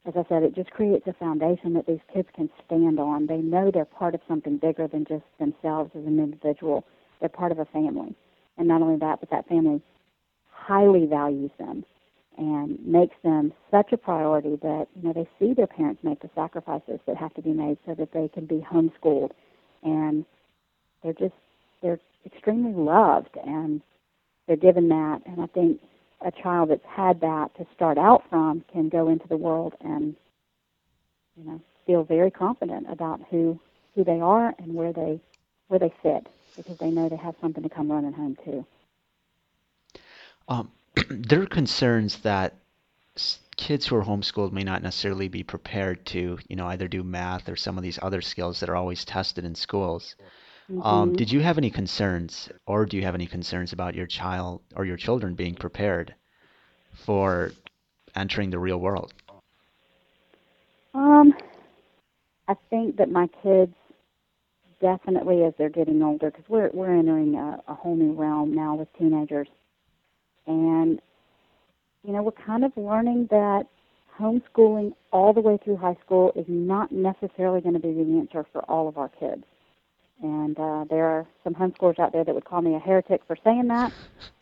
as 0.06 0.14
I 0.16 0.24
said, 0.28 0.42
it 0.42 0.54
just 0.54 0.70
creates 0.70 1.06
a 1.06 1.12
foundation 1.12 1.74
that 1.74 1.86
these 1.86 2.00
kids 2.12 2.28
can 2.34 2.48
stand 2.64 3.00
on. 3.00 3.26
They 3.26 3.38
know 3.38 3.70
they're 3.72 3.84
part 3.84 4.14
of 4.14 4.20
something 4.28 4.58
bigger 4.58 4.86
than 4.86 5.04
just 5.04 5.24
themselves 5.38 5.90
as 5.94 6.04
an 6.06 6.18
individual. 6.18 6.84
They're 7.20 7.28
part 7.28 7.52
of 7.52 7.58
a 7.58 7.64
family. 7.64 8.14
And 8.56 8.68
not 8.68 8.82
only 8.82 8.98
that, 8.98 9.20
but 9.20 9.30
that 9.30 9.48
family 9.48 9.82
highly 10.50 11.06
values 11.06 11.50
them 11.58 11.84
and 12.38 12.78
makes 12.86 13.16
them 13.24 13.52
such 13.70 13.92
a 13.92 13.96
priority 13.96 14.56
that, 14.62 14.86
you 14.94 15.02
know, 15.02 15.12
they 15.12 15.28
see 15.38 15.54
their 15.54 15.66
parents 15.66 16.04
make 16.04 16.20
the 16.20 16.30
sacrifices 16.34 17.00
that 17.06 17.16
have 17.16 17.34
to 17.34 17.42
be 17.42 17.52
made 17.52 17.78
so 17.86 17.94
that 17.94 18.12
they 18.12 18.28
can 18.28 18.46
be 18.46 18.64
homeschooled. 18.70 19.30
And 19.82 20.24
they're 21.02 21.14
just, 21.14 21.34
they're 21.82 22.00
extremely 22.24 22.72
loved 22.72 23.36
and 23.44 23.80
they're 24.46 24.56
given 24.56 24.88
that. 24.88 25.20
And 25.26 25.40
I 25.40 25.46
think 25.46 25.80
a 26.24 26.30
child 26.30 26.70
that's 26.70 26.84
had 26.84 27.20
that 27.20 27.54
to 27.56 27.66
start 27.74 27.98
out 27.98 28.24
from 28.30 28.64
can 28.72 28.88
go 28.88 29.08
into 29.08 29.28
the 29.28 29.36
world 29.36 29.74
and 29.80 30.16
you 31.36 31.44
know 31.44 31.60
feel 31.86 32.02
very 32.04 32.30
confident 32.30 32.86
about 32.90 33.20
who 33.30 33.58
who 33.94 34.04
they 34.04 34.20
are 34.20 34.54
and 34.58 34.74
where 34.74 34.92
they 34.92 35.20
where 35.68 35.78
they 35.78 35.92
fit 36.02 36.26
because 36.56 36.78
they 36.78 36.90
know 36.90 37.08
they 37.08 37.16
have 37.16 37.34
something 37.40 37.62
to 37.62 37.68
come 37.68 37.90
running 37.90 38.12
home 38.12 38.36
to. 38.44 38.64
Um, 40.48 40.70
there 41.10 41.42
are 41.42 41.46
concerns 41.46 42.18
that 42.20 42.54
kids 43.56 43.86
who 43.86 43.96
are 43.96 44.04
homeschooled 44.04 44.52
may 44.52 44.62
not 44.62 44.82
necessarily 44.82 45.28
be 45.28 45.42
prepared 45.42 46.04
to, 46.06 46.38
you 46.48 46.56
know, 46.56 46.66
either 46.66 46.88
do 46.88 47.02
math 47.02 47.48
or 47.48 47.56
some 47.56 47.76
of 47.76 47.82
these 47.82 47.98
other 48.02 48.20
skills 48.20 48.60
that 48.60 48.68
are 48.68 48.76
always 48.76 49.04
tested 49.04 49.44
in 49.44 49.54
schools. 49.54 50.14
Um, 50.68 51.10
hmm 51.10 51.16
did 51.16 51.30
you 51.30 51.40
have 51.40 51.58
any 51.58 51.70
concerns, 51.70 52.48
or 52.66 52.86
do 52.86 52.96
you 52.96 53.02
have 53.04 53.14
any 53.14 53.26
concerns 53.26 53.72
about 53.72 53.94
your 53.94 54.06
child 54.06 54.62
or 54.74 54.84
your 54.84 54.96
children 54.96 55.34
being 55.34 55.54
prepared 55.54 56.14
for 56.92 57.52
entering 58.14 58.50
the 58.50 58.58
real 58.58 58.78
world? 58.78 59.12
Um, 60.94 61.34
I 62.48 62.54
think 62.70 62.96
that 62.96 63.10
my 63.10 63.28
kids 63.42 63.74
definitely, 64.80 65.44
as 65.44 65.54
they're 65.58 65.68
getting 65.68 66.02
older, 66.02 66.30
because 66.30 66.48
we're 66.48 66.70
we're 66.72 66.94
entering 66.96 67.34
a, 67.34 67.62
a 67.68 67.74
whole 67.74 67.96
new 67.96 68.12
realm 68.12 68.54
now 68.54 68.74
with 68.76 68.88
teenagers, 68.98 69.48
and 70.46 71.00
you 72.04 72.12
know 72.12 72.22
we're 72.22 72.32
kind 72.32 72.64
of 72.64 72.72
learning 72.76 73.28
that 73.30 73.64
homeschooling 74.18 74.94
all 75.12 75.32
the 75.32 75.40
way 75.40 75.58
through 75.62 75.76
high 75.76 75.96
school 76.04 76.32
is 76.34 76.46
not 76.48 76.90
necessarily 76.90 77.60
going 77.60 77.74
to 77.74 77.80
be 77.80 77.92
the 77.92 78.18
answer 78.18 78.46
for 78.52 78.62
all 78.70 78.88
of 78.88 78.96
our 78.98 79.08
kids. 79.08 79.44
And 80.22 80.58
uh, 80.58 80.84
there 80.88 81.06
are 81.06 81.26
some 81.44 81.54
homeschoolers 81.54 81.98
out 81.98 82.12
there 82.12 82.24
that 82.24 82.34
would 82.34 82.44
call 82.44 82.62
me 82.62 82.74
a 82.74 82.78
heretic 82.78 83.22
for 83.26 83.36
saying 83.44 83.68
that. 83.68 83.92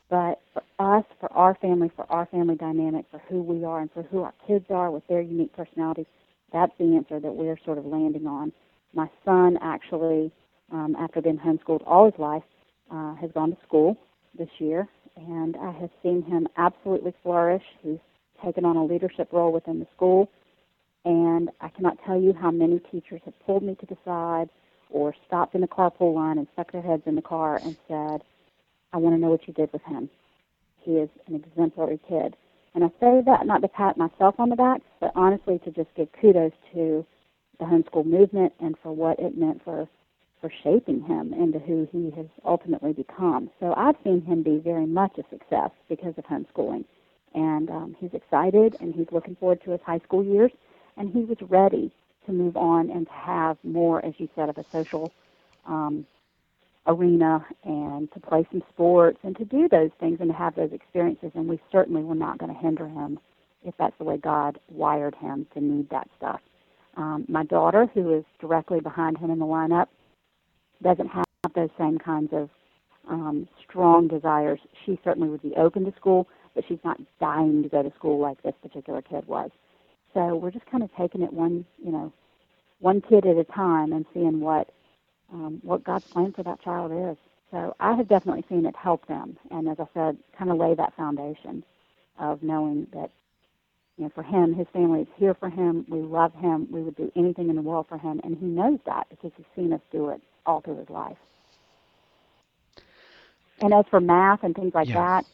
But 0.08 0.40
for 0.52 0.62
us, 0.78 1.04
for 1.18 1.32
our 1.32 1.54
family, 1.56 1.90
for 1.96 2.06
our 2.10 2.26
family 2.26 2.54
dynamic, 2.54 3.06
for 3.10 3.20
who 3.28 3.42
we 3.42 3.64
are, 3.64 3.80
and 3.80 3.90
for 3.90 4.02
who 4.02 4.22
our 4.22 4.34
kids 4.46 4.66
are 4.70 4.90
with 4.90 5.06
their 5.08 5.20
unique 5.20 5.52
personalities, 5.56 6.06
that's 6.52 6.72
the 6.78 6.94
answer 6.94 7.18
that 7.18 7.34
we're 7.34 7.58
sort 7.64 7.78
of 7.78 7.86
landing 7.86 8.26
on. 8.26 8.52
My 8.94 9.10
son 9.24 9.58
actually, 9.60 10.30
um, 10.70 10.94
after 10.98 11.20
being 11.20 11.38
homeschooled 11.38 11.82
all 11.86 12.04
his 12.04 12.18
life, 12.18 12.44
uh, 12.90 13.14
has 13.16 13.32
gone 13.32 13.50
to 13.50 13.56
school 13.66 13.96
this 14.38 14.48
year, 14.58 14.86
and 15.16 15.56
I 15.56 15.72
have 15.72 15.90
seen 16.02 16.22
him 16.22 16.46
absolutely 16.56 17.14
flourish. 17.22 17.64
He's 17.82 17.98
taken 18.44 18.64
on 18.64 18.76
a 18.76 18.84
leadership 18.84 19.28
role 19.32 19.52
within 19.52 19.80
the 19.80 19.86
school, 19.96 20.30
and 21.04 21.50
I 21.60 21.70
cannot 21.70 21.98
tell 22.06 22.20
you 22.20 22.32
how 22.34 22.50
many 22.50 22.78
teachers 22.78 23.22
have 23.24 23.34
pulled 23.44 23.62
me 23.62 23.74
to 23.80 23.86
the 23.86 23.96
side 24.04 24.48
or 24.90 25.14
stopped 25.26 25.54
in 25.54 25.60
the 25.60 25.68
carpool 25.68 26.14
line 26.14 26.38
and 26.38 26.46
stuck 26.52 26.72
their 26.72 26.82
heads 26.82 27.02
in 27.06 27.14
the 27.14 27.22
car 27.22 27.60
and 27.62 27.76
said, 27.88 28.22
I 28.92 28.98
want 28.98 29.16
to 29.16 29.20
know 29.20 29.30
what 29.30 29.46
you 29.46 29.54
did 29.54 29.72
with 29.72 29.82
him. 29.82 30.08
He 30.80 30.92
is 30.92 31.08
an 31.26 31.34
exemplary 31.34 31.98
kid. 32.08 32.36
And 32.74 32.84
I 32.84 32.88
say 33.00 33.22
that 33.24 33.46
not 33.46 33.62
to 33.62 33.68
pat 33.68 33.96
myself 33.96 34.34
on 34.38 34.50
the 34.50 34.56
back, 34.56 34.82
but 35.00 35.12
honestly 35.14 35.58
to 35.64 35.70
just 35.70 35.94
give 35.96 36.08
kudos 36.20 36.52
to 36.74 37.06
the 37.58 37.64
homeschool 37.64 38.04
movement 38.04 38.52
and 38.60 38.76
for 38.82 38.92
what 38.92 39.18
it 39.18 39.36
meant 39.36 39.62
for 39.64 39.88
for 40.40 40.52
shaping 40.62 41.00
him 41.00 41.32
into 41.32 41.58
who 41.58 41.88
he 41.90 42.10
has 42.14 42.26
ultimately 42.44 42.92
become. 42.92 43.48
So 43.60 43.72
I've 43.78 43.96
seen 44.04 44.20
him 44.20 44.42
be 44.42 44.58
very 44.58 44.84
much 44.84 45.16
a 45.16 45.22
success 45.30 45.70
because 45.88 46.12
of 46.18 46.24
homeschooling. 46.24 46.84
And 47.34 47.70
um, 47.70 47.96
he's 47.98 48.12
excited 48.12 48.76
and 48.78 48.94
he's 48.94 49.06
looking 49.10 49.36
forward 49.36 49.62
to 49.64 49.70
his 49.70 49.80
high 49.86 50.00
school 50.00 50.22
years. 50.22 50.52
And 50.98 51.10
he 51.10 51.24
was 51.24 51.38
ready 51.48 51.90
to 52.26 52.32
move 52.32 52.56
on 52.56 52.90
and 52.90 53.06
to 53.06 53.12
have 53.12 53.56
more, 53.62 54.04
as 54.04 54.14
you 54.18 54.28
said, 54.34 54.48
of 54.48 54.58
a 54.58 54.64
social 54.70 55.12
um, 55.66 56.06
arena 56.86 57.44
and 57.64 58.12
to 58.12 58.20
play 58.20 58.46
some 58.50 58.62
sports 58.70 59.18
and 59.22 59.36
to 59.36 59.44
do 59.44 59.68
those 59.68 59.90
things 59.98 60.18
and 60.20 60.30
to 60.30 60.36
have 60.36 60.54
those 60.54 60.72
experiences. 60.72 61.30
And 61.34 61.48
we 61.48 61.60
certainly 61.72 62.02
were 62.02 62.14
not 62.14 62.38
going 62.38 62.54
to 62.54 62.60
hinder 62.60 62.86
him 62.86 63.18
if 63.64 63.74
that's 63.78 63.96
the 63.98 64.04
way 64.04 64.16
God 64.18 64.58
wired 64.68 65.14
him 65.14 65.46
to 65.54 65.60
need 65.60 65.88
that 65.90 66.08
stuff. 66.16 66.40
Um, 66.96 67.24
my 67.28 67.44
daughter, 67.44 67.86
who 67.92 68.14
is 68.14 68.24
directly 68.40 68.80
behind 68.80 69.18
him 69.18 69.30
in 69.30 69.38
the 69.38 69.46
lineup, 69.46 69.86
doesn't 70.82 71.08
have 71.08 71.24
those 71.54 71.70
same 71.78 71.98
kinds 71.98 72.32
of 72.32 72.50
um, 73.08 73.48
strong 73.66 74.08
desires. 74.08 74.60
She 74.84 74.98
certainly 75.02 75.28
would 75.28 75.42
be 75.42 75.54
open 75.56 75.84
to 75.84 75.92
school, 75.96 76.28
but 76.54 76.64
she's 76.68 76.78
not 76.84 77.00
dying 77.20 77.62
to 77.62 77.68
go 77.68 77.82
to 77.82 77.92
school 77.96 78.20
like 78.20 78.42
this 78.42 78.54
particular 78.62 79.02
kid 79.02 79.26
was. 79.26 79.50
So 80.14 80.36
we're 80.36 80.52
just 80.52 80.66
kind 80.66 80.84
of 80.84 80.90
taking 80.98 81.22
it 81.22 81.32
one, 81.32 81.66
you 81.84 81.92
know, 81.92 82.12
one 82.80 83.02
kid 83.02 83.26
at 83.26 83.38
a 83.38 83.44
time 83.44 83.92
and 83.92 84.06
seeing 84.14 84.40
what 84.40 84.70
um, 85.32 85.60
what 85.62 85.84
God's 85.84 86.06
plan 86.12 86.32
for 86.34 86.44
that 86.44 86.62
child 86.62 86.92
is. 87.12 87.18
So 87.52 87.76
I 87.80 87.94
have 87.96 88.08
definitely 88.08 88.44
seen 88.48 88.66
it 88.66 88.76
help 88.76 89.06
them, 89.08 89.38
and 89.50 89.68
as 89.68 89.78
I 89.80 89.86
said, 89.94 90.18
kind 90.38 90.50
of 90.50 90.58
lay 90.58 90.74
that 90.74 90.94
foundation 90.96 91.64
of 92.20 92.42
knowing 92.42 92.86
that 92.94 93.10
you 93.98 94.04
know, 94.04 94.10
for 94.14 94.22
him, 94.24 94.54
his 94.54 94.66
family 94.72 95.02
is 95.02 95.08
here 95.16 95.34
for 95.34 95.50
him. 95.50 95.86
We 95.88 96.00
love 96.00 96.34
him. 96.34 96.68
We 96.70 96.82
would 96.82 96.96
do 96.96 97.12
anything 97.16 97.50
in 97.50 97.56
the 97.56 97.62
world 97.62 97.86
for 97.88 97.98
him, 97.98 98.20
and 98.24 98.36
he 98.38 98.46
knows 98.46 98.80
that 98.86 99.08
because 99.10 99.32
he's 99.36 99.46
seen 99.56 99.72
us 99.72 99.80
do 99.92 100.10
it 100.10 100.20
all 100.46 100.62
through 100.62 100.78
his 100.78 100.90
life. 100.90 101.18
And 103.60 103.74
as 103.74 103.84
for 103.90 104.00
math 104.00 104.44
and 104.44 104.54
things 104.54 104.72
like 104.74 104.90
Yeah. 104.90 104.94
that, 104.94 105.24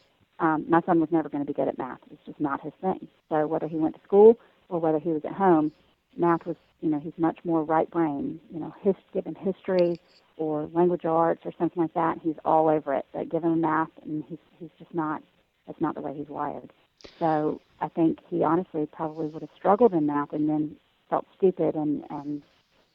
um, 0.40 0.66
my 0.68 0.82
son 0.86 1.00
was 1.00 1.10
never 1.12 1.28
going 1.28 1.44
to 1.44 1.46
be 1.46 1.54
good 1.54 1.68
at 1.68 1.78
math. 1.78 1.98
It's 2.12 2.24
just 2.26 2.40
not 2.40 2.62
his 2.62 2.72
thing. 2.82 3.08
So 3.30 3.46
whether 3.46 3.68
he 3.68 3.76
went 3.76 3.94
to 3.96 4.02
school 4.04 4.38
or 4.70 4.80
whether 4.80 4.98
he 4.98 5.10
was 5.10 5.22
at 5.24 5.32
home, 5.32 5.72
math 6.16 6.46
was, 6.46 6.56
you 6.80 6.90
know, 6.90 7.00
he's 7.00 7.12
much 7.18 7.38
more 7.44 7.64
right 7.64 7.90
brain. 7.90 8.40
You 8.52 8.60
know, 8.60 8.74
his, 8.82 8.94
given 9.12 9.34
history 9.34 10.00
or 10.36 10.68
language 10.72 11.04
arts 11.04 11.42
or 11.44 11.52
something 11.58 11.82
like 11.82 11.94
that, 11.94 12.18
he's 12.22 12.36
all 12.44 12.68
over 12.68 12.94
it. 12.94 13.04
But 13.12 13.28
give 13.30 13.42
him 13.42 13.60
math, 13.60 13.90
and 14.04 14.24
he's 14.28 14.38
he's 14.58 14.70
just 14.78 14.94
not. 14.94 15.22
That's 15.66 15.80
not 15.80 15.94
the 15.94 16.00
way 16.00 16.14
he's 16.16 16.28
wired. 16.28 16.72
So 17.18 17.60
I 17.80 17.88
think 17.88 18.18
he 18.28 18.42
honestly 18.42 18.88
probably 18.92 19.26
would 19.28 19.42
have 19.42 19.50
struggled 19.56 19.92
in 19.92 20.06
math 20.06 20.32
and 20.32 20.48
then 20.48 20.76
felt 21.10 21.26
stupid 21.36 21.74
and 21.74 22.04
and 22.10 22.42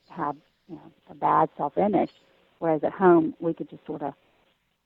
had 0.09 0.35
you 0.67 0.75
know 0.75 0.91
a 1.11 1.15
bad 1.15 1.49
self 1.57 1.77
image. 1.77 2.11
Whereas 2.59 2.81
at 2.83 2.93
home 2.93 3.35
we 3.39 3.53
could 3.53 3.69
just 3.69 3.85
sort 3.85 4.01
of 4.01 4.13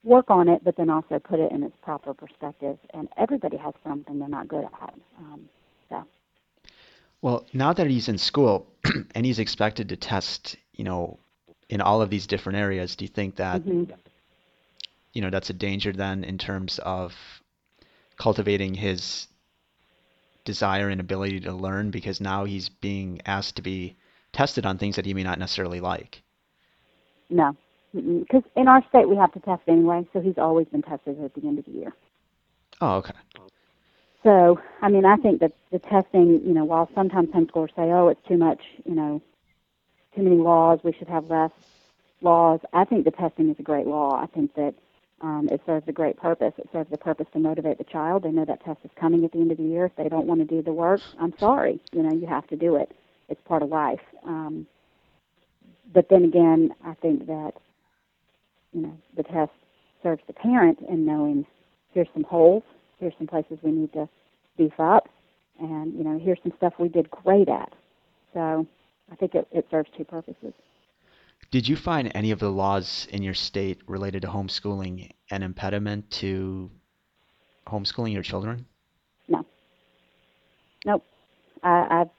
work 0.04 0.30
on 0.30 0.48
it, 0.50 0.64
but 0.64 0.76
then 0.78 0.90
also 0.90 1.20
put 1.20 1.40
it 1.40 1.52
in 1.52 1.64
its 1.64 1.76
proper 1.82 2.14
perspective. 2.14 2.78
And 2.94 3.08
everybody 3.18 3.58
has 3.58 3.74
something 3.84 4.20
they're 4.20 4.28
not 4.28 4.48
good 4.48 4.66
at. 4.82 4.94
Um, 5.20 5.42
so 5.90 6.04
Well, 7.22 7.46
now 7.54 7.74
that 7.74 7.88
he's 7.88 8.08
in 8.08 8.18
school 8.18 8.68
and 9.16 9.26
he's 9.26 9.40
expected 9.40 9.90
to 9.90 9.98
test, 9.98 10.56
you 10.74 10.84
know, 10.84 11.20
in 11.70 11.82
all 11.82 12.02
of 12.02 12.10
these 12.10 12.28
different 12.28 12.58
areas, 12.58 12.96
do 12.96 13.06
you 13.06 13.10
think 13.10 13.36
that, 13.38 13.62
hmm 13.62 13.84
you 15.12 15.24
know, 15.24 15.32
that's 15.32 15.50
a 15.50 15.54
danger 15.54 15.92
then 15.92 16.24
in 16.24 16.38
terms 16.38 16.80
of 16.80 17.16
cultivating 18.18 18.76
his 18.76 19.28
desire 20.46 20.88
and 20.90 21.02
ability 21.02 21.40
to 21.40 21.52
learn 21.52 21.90
because 21.90 22.22
now 22.22 22.46
he's 22.46 22.70
being 22.70 23.20
asked 23.26 23.56
to 23.56 23.64
be 23.64 23.96
tested 24.34 24.68
on 24.68 24.78
things 24.78 24.96
that 24.96 25.06
he 25.08 25.14
may 25.16 25.24
not 25.24 25.40
necessarily 25.40 25.80
like? 25.80 26.22
no, 27.30 27.56
because 27.94 28.44
in 28.56 28.68
our 28.68 28.84
state 28.90 29.08
we 29.08 29.16
have 29.16 29.32
to 29.34 29.40
test 29.40 29.62
anyway. 29.68 30.08
So 30.14 30.22
he's 30.22 30.38
always 30.38 30.68
been 30.68 30.82
tested 30.82 31.22
at 31.24 31.34
the 31.34 31.48
end 31.48 31.60
of 31.60 31.66
the 31.66 31.72
year. 31.72 31.94
Oh, 32.82 32.98
okay. 32.98 33.14
So, 34.24 34.60
I 34.82 34.90
mean, 34.90 35.06
I 35.06 35.16
think 35.18 35.40
that 35.40 35.54
the 35.72 35.80
testing, 35.80 36.42
you 36.46 36.54
know, 36.54 36.66
while 36.66 36.90
sometimes 36.94 37.30
homeschoolers 37.30 37.76
say, 37.76 37.92
oh, 37.92 38.10
it's 38.10 38.28
too 38.28 38.38
much, 38.38 38.62
you 38.86 38.96
know, 38.96 39.22
too 40.16 40.24
many 40.24 40.36
laws, 40.38 40.80
we 40.84 40.92
should 40.94 41.08
have 41.08 41.30
less 41.30 41.52
laws, 42.22 42.60
I 42.74 42.86
think 42.86 43.06
the 43.06 43.12
testing 43.12 43.50
is 43.50 43.56
a 43.60 43.64
great 43.64 43.88
law. 43.88 44.20
I 44.22 44.26
think 44.28 44.54
that 44.56 44.74
um, 45.22 45.50
it 45.52 45.62
serves 45.66 45.88
a 45.88 45.92
great 45.92 46.18
purpose. 46.18 46.54
It 46.58 46.70
serves 46.72 46.90
the 46.90 46.98
purpose 46.98 47.28
to 47.34 47.40
motivate 47.40 47.78
the 47.78 47.84
child. 47.84 48.24
They 48.24 48.32
know 48.32 48.46
that 48.46 48.64
test 48.64 48.80
is 48.84 48.92
coming 48.96 49.26
at 49.26 49.32
the 49.32 49.40
end 49.40 49.52
of 49.52 49.58
the 49.58 49.64
year. 49.64 49.86
If 49.86 49.96
they 49.96 50.10
don't 50.10 50.28
want 50.28 50.40
to 50.42 50.46
do 50.46 50.62
the 50.62 50.74
work, 50.74 51.02
I'm 51.20 51.34
sorry. 51.38 51.80
You 51.92 52.04
know, 52.04 52.14
you 52.14 52.28
have 52.28 52.48
to 52.48 52.56
do 52.56 52.76
it. 52.76 52.92
It's 53.28 53.42
part 53.46 53.62
of 53.62 53.70
life. 53.70 54.02
Um, 54.26 54.66
but 55.94 56.10
then 56.10 56.24
again, 56.24 56.74
I 56.86 56.94
think 56.96 57.28
that, 57.28 57.54
you 58.74 58.82
know, 58.82 58.98
the 59.16 59.24
test 59.24 59.52
serves 60.04 60.22
the 60.28 60.34
parent 60.34 60.80
in 60.88 61.06
knowing 61.06 61.46
here's 61.94 62.08
some 62.14 62.24
holes, 62.24 62.64
here's 63.00 63.14
some 63.18 63.28
places 63.28 63.58
we 63.62 63.72
need 63.72 63.94
to 63.94 64.08
beef 64.58 64.80
up, 64.80 65.08
and 65.60 65.94
you 65.94 66.04
know, 66.04 66.20
here's 66.20 66.40
some 66.44 66.54
stuff 66.58 66.74
we 66.80 66.90
did 66.90 67.10
great 67.10 67.50
at. 67.50 67.74
So 68.34 68.68
I 69.12 69.16
think 69.16 69.36
it, 69.36 69.48
it 69.52 69.66
serves 69.72 69.90
two 69.98 70.04
purposes. 70.04 70.54
Did 71.52 71.68
you 71.68 71.76
find 71.76 72.12
any 72.14 72.32
of 72.32 72.40
the 72.40 72.50
laws 72.50 73.08
in 73.12 73.24
your 73.24 73.34
state 73.34 73.82
related 73.88 74.22
to 74.22 74.28
homeschooling 74.28 75.10
an 75.32 75.42
impediment 75.42 76.10
to 76.12 76.70
homeschooling 77.68 78.14
your 78.14 78.24
children? 78.24 78.66
No, 79.28 79.46
nope. 80.86 81.04
I, 81.64 82.02
I've, 82.02 82.10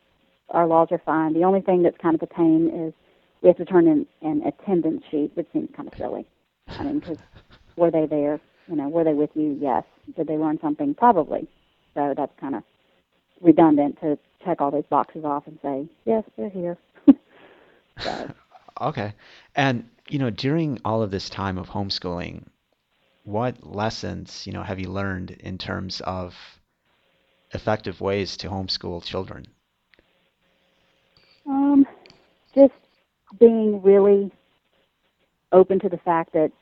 our 0.50 0.66
laws 0.66 0.88
are 0.90 1.00
fine. 1.04 1.32
The 1.32 1.44
only 1.44 1.60
thing 1.60 1.82
that's 1.82 1.96
kind 1.98 2.14
of 2.14 2.22
a 2.22 2.26
pain 2.26 2.70
is 2.74 2.92
we 3.42 3.48
have 3.48 3.56
to 3.58 3.64
turn 3.64 3.86
in 3.86 4.06
an 4.22 4.42
attendance 4.46 5.02
sheet, 5.10 5.30
which 5.34 5.46
seems 5.52 5.68
kind 5.76 5.88
of 5.88 5.96
silly. 5.96 6.26
I 6.66 6.84
mean, 6.84 6.98
because 6.98 7.18
were 7.76 7.90
they 7.90 8.06
there? 8.06 8.40
You 8.70 8.76
know, 8.76 8.88
were 8.88 9.04
they 9.04 9.14
with 9.14 9.30
you? 9.34 9.58
Yes. 9.60 9.84
Did 10.16 10.28
they 10.28 10.36
learn 10.36 10.58
something? 10.62 10.94
Probably. 10.94 11.48
So 11.94 12.14
that's 12.16 12.32
kind 12.40 12.54
of 12.54 12.62
redundant 13.40 14.00
to 14.00 14.18
check 14.44 14.60
all 14.60 14.70
those 14.70 14.86
boxes 14.88 15.24
off 15.24 15.46
and 15.46 15.58
say, 15.60 15.88
yes, 16.06 16.24
they're 16.36 16.48
here. 16.48 16.78
so, 18.00 18.30
Okay. 18.80 19.12
And, 19.54 19.90
you 20.08 20.18
know, 20.18 20.30
during 20.30 20.78
all 20.84 21.02
of 21.02 21.10
this 21.10 21.28
time 21.28 21.58
of 21.58 21.68
homeschooling, 21.68 22.44
what 23.24 23.66
lessons, 23.66 24.46
you 24.46 24.52
know, 24.52 24.62
have 24.62 24.78
you 24.78 24.88
learned 24.88 25.32
in 25.32 25.58
terms 25.58 26.00
of 26.02 26.34
effective 27.52 28.00
ways 28.00 28.38
to 28.38 28.48
homeschool 28.48 29.04
children? 29.04 29.46
um, 31.50 31.86
just 32.54 32.72
being 33.38 33.82
really 33.82 34.30
open 35.52 35.80
to 35.80 35.88
the 35.88 35.98
fact 35.98 36.32
that 36.32 36.52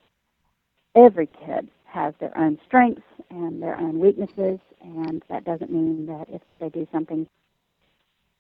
every 0.97 1.27
kid 1.27 1.69
has 1.89 2.15
their 2.21 2.37
own 2.37 2.59
strengths 2.67 3.03
and 3.31 3.63
their 3.63 3.77
own 3.79 3.99
weaknesses, 3.99 4.61
and 4.83 5.23
that 5.29 5.45
doesn't 5.45 5.73
mean 5.73 6.07
that 6.07 6.27
if 6.29 6.43
they 6.61 6.69
do 6.69 6.87
something 6.93 7.27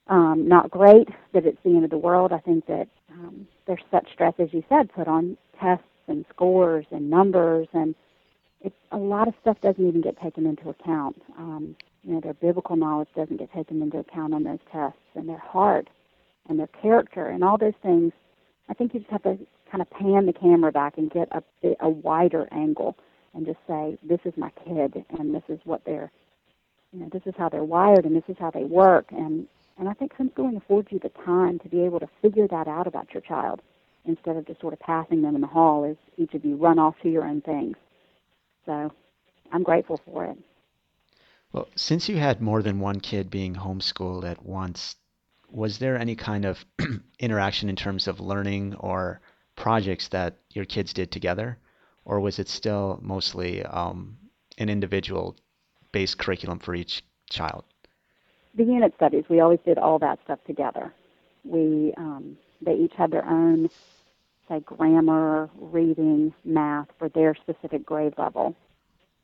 um, 0.08 0.48
not 0.48 0.70
great, 0.70 1.08
that 1.32 1.46
it's 1.46 1.58
the 1.64 1.70
end 1.70 1.84
of 1.84 1.90
the 1.90 1.98
world. 1.98 2.32
I 2.32 2.38
think 2.38 2.66
that 2.66 2.88
um, 3.12 3.46
there's 3.66 3.82
such 3.90 4.10
stress, 4.12 4.34
as 4.38 4.48
you 4.52 4.62
said, 4.68 4.92
put 4.92 5.08
on 5.08 5.36
tests 5.60 5.84
and 6.08 6.24
scores 6.30 6.86
and 6.90 7.10
numbers, 7.10 7.68
and 7.72 7.94
it's 8.60 8.76
a 8.92 8.96
lot 8.96 9.28
of 9.28 9.34
stuff 9.40 9.60
doesn't 9.60 9.86
even 9.86 10.00
get 10.00 10.20
taken 10.20 10.46
into 10.46 10.70
account. 10.70 11.20
Um, 11.38 11.76
you 12.02 12.14
know, 12.14 12.20
their 12.20 12.34
biblical 12.34 12.76
knowledge 12.76 13.08
doesn't 13.16 13.38
get 13.38 13.52
taken 13.52 13.82
into 13.82 13.98
account 13.98 14.34
on 14.34 14.44
those 14.44 14.60
tests, 14.72 14.98
and 15.14 15.28
their 15.28 15.38
heart 15.38 15.88
and 16.48 16.58
their 16.58 16.68
character 16.68 17.26
and 17.26 17.44
all 17.44 17.58
those 17.58 17.74
things. 17.82 18.12
I 18.68 18.74
think 18.74 18.94
you 18.94 19.00
just 19.00 19.12
have 19.12 19.22
to 19.24 19.38
kind 19.70 19.82
of 19.82 19.90
pan 19.90 20.26
the 20.26 20.32
camera 20.32 20.72
back 20.72 20.96
and 20.96 21.10
get 21.10 21.28
a, 21.32 21.42
a 21.80 21.88
wider 21.88 22.48
angle 22.52 22.96
and 23.34 23.46
just 23.46 23.58
say, 23.66 23.98
this 24.02 24.20
is 24.24 24.32
my 24.36 24.50
kid, 24.64 25.04
and 25.18 25.34
this 25.34 25.42
is 25.48 25.60
what 25.64 25.82
they're, 25.84 26.10
you 26.92 27.00
know, 27.00 27.08
this 27.12 27.22
is 27.26 27.34
how 27.36 27.48
they're 27.48 27.64
wired, 27.64 28.04
and 28.04 28.16
this 28.16 28.28
is 28.28 28.36
how 28.38 28.50
they 28.50 28.64
work, 28.64 29.06
and 29.10 29.46
and 29.78 29.88
I 29.88 29.92
think 29.92 30.12
homeschooling 30.14 30.56
affords 30.56 30.88
you 30.90 30.98
the 30.98 31.10
time 31.24 31.60
to 31.60 31.68
be 31.68 31.82
able 31.82 32.00
to 32.00 32.08
figure 32.20 32.48
that 32.48 32.66
out 32.66 32.88
about 32.88 33.14
your 33.14 33.20
child 33.20 33.62
instead 34.04 34.36
of 34.36 34.46
just 34.46 34.60
sort 34.60 34.72
of 34.72 34.80
passing 34.80 35.22
them 35.22 35.36
in 35.36 35.40
the 35.40 35.46
hall 35.46 35.84
as 35.84 35.96
each 36.16 36.34
of 36.34 36.44
you 36.44 36.56
run 36.56 36.78
off 36.78 36.96
to 37.02 37.08
your 37.08 37.24
own 37.24 37.40
things. 37.42 37.76
So 38.66 38.92
I'm 39.52 39.62
grateful 39.62 40.00
for 40.04 40.24
it. 40.24 40.38
Well, 41.52 41.68
since 41.76 42.08
you 42.08 42.16
had 42.16 42.42
more 42.42 42.62
than 42.62 42.80
one 42.80 43.00
kid 43.00 43.30
being 43.30 43.54
homeschooled 43.54 44.28
at 44.28 44.44
once, 44.44 44.96
was 45.50 45.78
there 45.78 45.96
any 45.96 46.14
kind 46.14 46.44
of 46.44 46.64
interaction 47.18 47.68
in 47.68 47.76
terms 47.76 48.08
of 48.08 48.20
learning 48.20 48.74
or 48.80 49.20
projects 49.56 50.08
that 50.08 50.36
your 50.50 50.64
kids 50.64 50.92
did 50.92 51.10
together? 51.10 51.58
Or 52.08 52.18
was 52.18 52.40
it 52.40 52.48
still 52.48 52.98
mostly 53.00 53.62
um, 53.62 54.18
an 54.58 54.68
individual 54.68 55.36
based 55.92 56.18
curriculum 56.18 56.58
for 56.58 56.74
each 56.74 57.04
child? 57.30 57.64
the 58.58 58.64
unit 58.64 58.92
studies, 58.96 59.24
we 59.30 59.40
always 59.40 59.60
did 59.64 59.78
all 59.78 59.98
that 60.00 60.18
stuff 60.24 60.40
together. 60.46 60.92
We 61.44 61.94
um, 61.96 62.36
they 62.60 62.74
each 62.74 62.92
had 62.98 63.12
their 63.12 63.24
own, 63.24 63.70
say, 64.48 64.60
grammar, 64.60 65.48
reading, 65.56 66.34
math 66.44 66.88
for 66.98 67.08
their 67.08 67.34
specific 67.36 67.86
grade 67.86 68.14
level, 68.18 68.54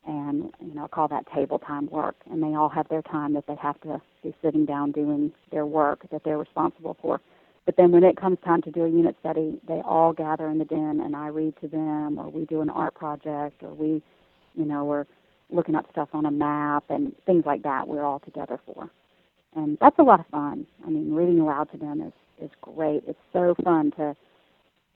and 0.07 0.51
you 0.61 0.73
know, 0.73 0.87
call 0.87 1.09
that 1.09 1.25
table 1.33 1.59
time 1.59 1.87
work. 1.87 2.15
And 2.31 2.41
they 2.41 2.55
all 2.55 2.69
have 2.69 2.87
their 2.87 3.01
time 3.01 3.33
that 3.33 3.45
they 3.45 3.55
have 3.55 3.79
to 3.81 4.01
be 4.23 4.33
sitting 4.41 4.65
down 4.65 4.91
doing 4.91 5.33
their 5.51 5.65
work 5.65 6.05
that 6.11 6.23
they're 6.23 6.37
responsible 6.37 6.97
for. 7.01 7.19
But 7.65 7.77
then 7.77 7.91
when 7.91 8.03
it 8.03 8.17
comes 8.17 8.37
time 8.45 8.61
to 8.63 8.71
do 8.71 8.85
a 8.85 8.89
unit 8.89 9.15
study, 9.21 9.59
they 9.67 9.81
all 9.85 10.13
gather 10.13 10.49
in 10.49 10.59
the 10.59 10.65
den, 10.65 11.01
and 11.03 11.15
I 11.15 11.27
read 11.27 11.55
to 11.61 11.67
them, 11.67 12.19
or 12.19 12.29
we 12.29 12.45
do 12.45 12.61
an 12.61 12.69
art 12.69 12.95
project, 12.95 13.63
or 13.63 13.73
we, 13.73 14.03
you 14.55 14.65
know, 14.65 14.85
we're 14.85 15.05
looking 15.51 15.75
up 15.75 15.85
stuff 15.91 16.09
on 16.13 16.25
a 16.25 16.31
map 16.31 16.85
and 16.89 17.13
things 17.25 17.43
like 17.45 17.63
that. 17.63 17.87
We're 17.87 18.03
all 18.05 18.19
together 18.19 18.59
for 18.65 18.89
and 19.55 19.77
that's 19.81 19.99
a 19.99 20.03
lot 20.03 20.19
of 20.19 20.27
fun. 20.27 20.67
I 20.85 20.89
mean, 20.91 21.13
reading 21.13 21.39
aloud 21.39 21.71
to 21.71 21.77
them 21.77 22.01
is 22.01 22.13
is 22.43 22.51
great. 22.61 23.03
It's 23.07 23.19
so 23.33 23.55
fun 23.63 23.91
to 23.97 24.15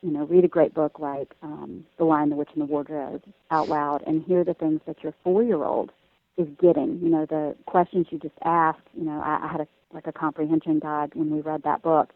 you 0.01 0.11
know 0.11 0.25
read 0.27 0.45
a 0.45 0.49
great 0.49 0.73
book 0.73 0.99
like 0.99 1.33
um, 1.43 1.85
The 1.97 2.05
Lion, 2.05 2.29
the 2.29 2.35
Witch, 2.35 2.49
and 2.53 2.61
the 2.61 2.67
Wardrobe 2.67 3.23
out 3.51 3.69
loud 3.69 4.03
and 4.07 4.23
hear 4.23 4.43
the 4.43 4.53
things 4.53 4.81
that 4.87 5.03
your 5.03 5.13
four 5.23 5.43
year 5.43 5.63
old 5.63 5.91
is 6.37 6.47
getting. 6.61 6.99
You 7.01 7.09
know, 7.09 7.25
the 7.25 7.55
questions 7.67 8.07
you 8.11 8.19
just 8.19 8.35
asked. 8.43 8.87
You 8.95 9.05
know, 9.05 9.21
I, 9.23 9.41
I 9.45 9.51
had 9.51 9.61
a 9.61 9.67
like 9.93 10.07
a 10.07 10.13
comprehension 10.13 10.79
guide 10.79 11.11
when 11.15 11.31
we 11.31 11.41
read 11.41 11.63
that 11.63 11.81
book, 11.81 12.11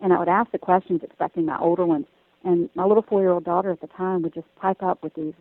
and 0.00 0.12
I 0.12 0.18
would 0.18 0.28
ask 0.28 0.50
the 0.50 0.58
questions 0.58 1.02
expecting 1.02 1.46
my 1.46 1.58
older 1.58 1.86
ones, 1.86 2.06
and 2.44 2.70
my 2.74 2.84
little 2.84 3.02
four 3.02 3.20
year 3.20 3.30
old 3.30 3.44
daughter 3.44 3.70
at 3.70 3.80
the 3.80 3.86
time 3.86 4.22
would 4.22 4.34
just 4.34 4.52
pipe 4.56 4.82
up 4.82 5.02
with 5.02 5.14
these 5.14 5.34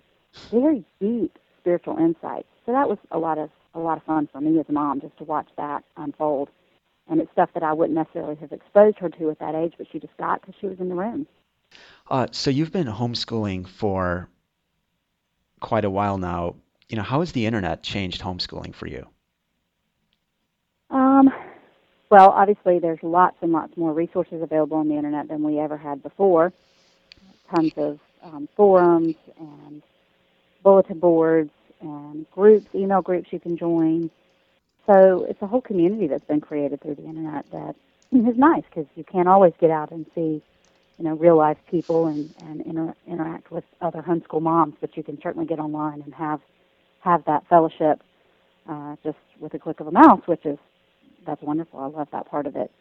very 0.52 0.84
deep 1.00 1.38
spiritual 1.60 1.98
insights. 1.98 2.48
So 2.66 2.72
that 2.72 2.88
was 2.90 2.98
a 3.12 3.18
lot 3.18 3.38
of 3.38 3.50
a 3.76 3.80
lot 3.80 3.98
of 3.98 4.04
fun 4.04 4.28
for 4.32 4.42
me 4.42 4.60
as 4.60 4.66
a 4.70 4.72
mom 4.72 5.02
just 5.02 5.18
to 5.18 5.24
watch 5.24 5.48
that 5.58 5.84
unfold. 5.98 6.50
And 7.08 7.22
it's 7.22 7.32
stuff 7.32 7.50
that 7.54 7.64
I 7.64 7.74
wouldn't 7.74 7.96
necessarily 7.96 8.36
have 8.36 8.52
exposed 8.52 9.00
her 9.00 9.10
to 9.10 9.32
at 9.32 9.40
that 9.40 9.56
age, 9.56 9.74
but 9.78 9.88
she 9.92 10.00
just 10.00 10.16
got 10.18 10.42
because 10.42 10.56
she 10.60 10.68
was 10.68 10.80
in 10.80 10.90
the 10.90 10.96
room. 10.96 11.28
Uh, 12.10 12.28
so 12.32 12.50
you've 12.50 12.72
been 12.72 12.88
homeschooling 12.88 13.68
for 13.68 14.28
quite 15.60 15.86
a 15.86 15.90
while 15.90 16.18
now. 16.18 16.56
You 16.88 16.98
know, 16.98 17.04
how 17.04 17.20
has 17.20 17.32
the 17.32 17.46
internet 17.46 17.84
changed 17.84 18.22
homeschooling 18.22 18.74
for 18.74 18.88
you? 18.88 19.08
Well, 22.10 22.30
obviously, 22.32 22.80
there's 22.80 23.04
lots 23.04 23.38
and 23.42 23.52
lots 23.52 23.78
more 23.78 23.94
resources 23.94 24.42
available 24.42 24.78
on 24.78 24.88
the 24.88 24.96
internet 24.96 25.28
than 25.28 25.44
we 25.44 25.60
ever 25.60 25.78
had 25.78 26.02
before. 26.02 26.52
Tons 27.54 27.74
of 27.78 28.00
um, 28.24 28.50
forums 28.56 29.16
and 29.40 29.84
bulletin 30.64 31.00
boards 31.00 31.52
and 31.82 32.30
groups, 32.32 32.68
email 32.74 33.02
groups 33.02 33.32
you 33.32 33.40
can 33.40 33.58
join. 33.58 34.10
So 34.88 35.26
it's 35.30 35.42
a 35.42 35.48
whole 35.48 35.62
community 35.62 36.08
that's 36.08 36.26
been 36.26 36.42
created 36.42 36.82
through 36.82 36.96
the 36.96 37.06
internet 37.06 37.46
that 37.52 37.76
is 38.12 38.38
nice 38.38 38.64
because 38.70 38.88
you 38.96 39.04
can't 39.04 39.28
always 39.28 39.54
get 39.60 39.70
out 39.70 39.92
and 39.92 40.06
see, 40.16 40.42
you 40.98 41.04
know, 41.06 41.14
real 41.14 41.38
life 41.38 41.58
people 41.70 42.08
and 42.08 42.34
and 42.42 42.62
inter- 42.62 42.96
interact 43.08 43.52
with 43.52 43.64
other 43.82 44.02
homeschool 44.02 44.42
moms, 44.42 44.74
but 44.82 44.98
you 44.98 45.04
can 45.04 45.22
certainly 45.22 45.46
get 45.46 45.60
online 45.60 46.02
and 46.02 46.14
have 46.16 46.42
have 47.02 47.24
that 47.26 47.46
fellowship 47.48 48.02
uh, 48.68 48.96
just 49.04 49.18
with 49.40 49.54
a 49.54 49.60
click 49.60 49.80
of 49.80 49.88
a 49.88 49.92
mouse, 49.92 50.22
which 50.26 50.46
is 50.46 50.58
that's 51.30 51.44
wonderful. 51.44 51.80
I 51.80 51.86
love 51.86 52.08
that 52.12 52.28
part 52.30 52.48
of 52.48 52.56
it, 52.56 52.72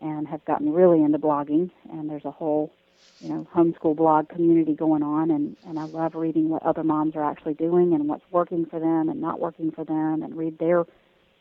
and 0.00 0.26
have 0.26 0.44
gotten 0.44 0.72
really 0.72 1.02
into 1.02 1.18
blogging. 1.18 1.70
And 1.90 2.10
there's 2.10 2.24
a 2.24 2.32
whole 2.32 2.72
you 3.20 3.28
know 3.28 3.46
homeschool 3.54 3.96
blog 3.96 4.28
community 4.28 4.74
going 4.74 5.02
on 5.02 5.30
and 5.30 5.56
and 5.66 5.78
I 5.78 5.84
love 5.84 6.14
reading 6.14 6.48
what 6.48 6.64
other 6.64 6.84
moms 6.84 7.16
are 7.16 7.24
actually 7.24 7.54
doing 7.54 7.94
and 7.94 8.08
what's 8.08 8.24
working 8.30 8.64
for 8.66 8.78
them 8.78 9.08
and 9.08 9.20
not 9.20 9.40
working 9.40 9.72
for 9.72 9.84
them 9.84 10.22
and 10.22 10.36
read 10.36 10.58
their 10.58 10.84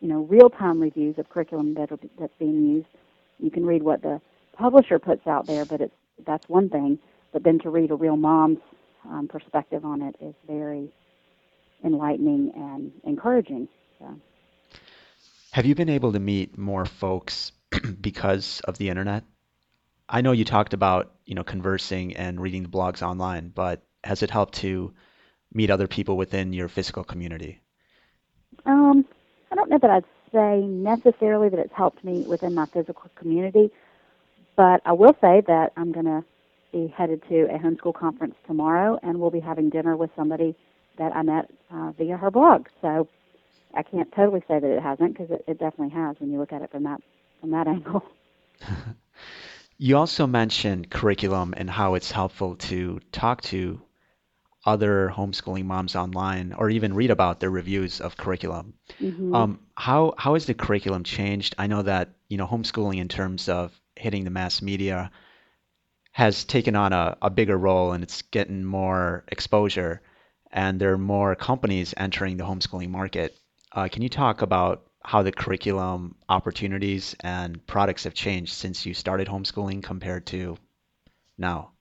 you 0.01 0.07
know 0.07 0.21
real 0.21 0.49
time 0.49 0.79
reviews 0.79 1.17
of 1.17 1.29
curriculum 1.29 1.73
that 1.75 1.91
are, 1.91 1.99
that's 2.19 2.33
being 2.37 2.67
used. 2.67 2.87
You 3.39 3.49
can 3.49 3.65
read 3.65 3.81
what 3.81 4.03
the 4.03 4.21
publisher 4.53 4.99
puts 4.99 5.25
out 5.25 5.47
there, 5.47 5.65
but 5.65 5.81
it's 5.81 5.95
that's 6.25 6.47
one 6.47 6.69
thing. 6.69 6.99
But 7.33 7.43
then 7.43 7.57
to 7.59 7.69
read 7.71 7.89
a 7.89 7.95
real 7.95 8.17
mom's 8.17 8.59
um, 9.09 9.27
perspective 9.27 9.83
on 9.83 10.03
it 10.03 10.15
is 10.21 10.35
very 10.45 10.89
enlightening 11.83 12.51
and 12.55 12.91
encouraging. 13.03 13.67
So. 13.97 14.05
Have 15.51 15.65
you 15.65 15.75
been 15.75 15.89
able 15.89 16.13
to 16.13 16.19
meet 16.19 16.57
more 16.57 16.85
folks 16.85 17.51
because 18.01 18.61
of 18.61 18.77
the 18.77 18.87
internet? 18.87 19.25
I 20.07 20.21
know 20.21 20.31
you 20.31 20.45
talked 20.45 20.73
about 20.73 21.11
you 21.25 21.35
know 21.35 21.43
conversing 21.43 22.15
and 22.15 22.39
reading 22.39 22.63
the 22.63 22.69
blogs 22.69 23.01
online, 23.01 23.49
but 23.53 23.81
has 24.05 24.23
it 24.23 24.29
helped 24.29 24.53
to 24.55 24.93
meet 25.53 25.69
other 25.69 25.87
people 25.87 26.15
within 26.15 26.53
your 26.53 26.69
physical 26.69 27.03
community? 27.03 27.59
Um, 28.65 29.03
I 29.51 29.55
don't 29.55 29.69
know 29.69 29.77
that 29.77 29.89
I'd 29.89 30.05
say 30.31 30.61
necessarily 30.61 31.49
that 31.49 31.59
it's 31.59 31.73
helped 31.73 32.01
me 32.01 32.21
within 32.21 32.55
my 32.55 32.65
physical 32.67 33.11
community, 33.15 33.71
but 34.55 34.81
I 34.85 34.93
will 34.93 35.17
say 35.19 35.41
that 35.47 35.73
I'm 35.75 35.91
going 35.91 36.05
to 36.05 36.23
be 36.71 36.87
headed 36.87 37.23
to 37.27 37.53
a 37.53 37.59
homeschool 37.59 37.93
conference 37.93 38.35
tomorrow, 38.47 38.97
and 39.03 39.19
we'll 39.19 39.31
be 39.31 39.41
having 39.41 39.69
dinner 39.69 39.97
with 39.97 40.11
somebody 40.15 40.55
that 40.97 41.13
I 41.13 41.23
met 41.23 41.51
uh, 41.69 41.91
via 41.97 42.15
her 42.15 42.31
blog. 42.31 42.67
So 42.81 43.09
I 43.75 43.83
can't 43.83 44.11
totally 44.15 44.41
say 44.47 44.59
that 44.59 44.69
it 44.69 44.81
hasn't 44.81 45.17
because 45.17 45.31
it, 45.31 45.43
it 45.47 45.59
definitely 45.59 45.93
has 45.95 46.15
when 46.19 46.31
you 46.31 46.39
look 46.39 46.53
at 46.53 46.61
it 46.61 46.71
from 46.71 46.83
that 46.83 47.01
from 47.39 47.51
that 47.51 47.67
angle. 47.75 48.03
You 49.83 49.97
also 49.97 50.27
mentioned 50.27 50.91
curriculum 50.91 51.55
and 51.57 51.67
how 51.67 51.95
it's 51.95 52.11
helpful 52.11 52.55
to 52.69 52.99
talk 53.11 53.41
to 53.49 53.81
other 54.63 55.11
homeschooling 55.11 55.65
moms 55.65 55.95
online 55.95 56.53
or 56.53 56.69
even 56.69 56.93
read 56.93 57.09
about 57.09 57.39
their 57.39 57.49
reviews 57.49 57.99
of 57.99 58.15
curriculum. 58.15 58.75
Mm-hmm. 58.99 59.33
Um, 59.33 59.59
how 59.75 60.13
how 60.19 60.35
has 60.35 60.45
the 60.45 60.53
curriculum 60.53 61.03
changed? 61.03 61.55
I 61.57 61.65
know 61.65 61.81
that 61.81 62.09
you 62.29 62.37
know 62.37 62.45
homeschooling 62.45 62.99
in 62.99 63.07
terms 63.07 63.49
of 63.49 63.73
hitting 63.95 64.23
the 64.23 64.29
mass 64.29 64.61
media 64.61 65.09
has 66.11 66.43
taken 66.43 66.75
on 66.75 66.93
a, 66.93 67.17
a 67.19 67.31
bigger 67.31 67.57
role 67.57 67.93
and 67.93 68.03
it's 68.03 68.21
getting 68.21 68.63
more 68.63 69.23
exposure 69.29 70.03
and 70.51 70.79
there 70.79 70.93
are 70.93 70.99
more 70.99 71.35
companies 71.35 71.95
entering 71.97 72.37
the 72.37 72.43
homeschooling 72.43 72.89
market. 72.89 73.35
Uh, 73.73 73.87
can 73.87 74.01
you 74.01 74.09
talk 74.09 74.41
about 74.41 74.83
how 75.03 75.23
the 75.23 75.31
curriculum 75.31 76.15
opportunities 76.29 77.15
and 77.21 77.65
products 77.65 78.03
have 78.03 78.13
changed 78.13 78.53
since 78.53 78.85
you 78.85 78.93
started 78.93 79.27
homeschooling 79.27 79.81
compared 79.81 80.25
to 80.27 80.57
now? 81.37 81.71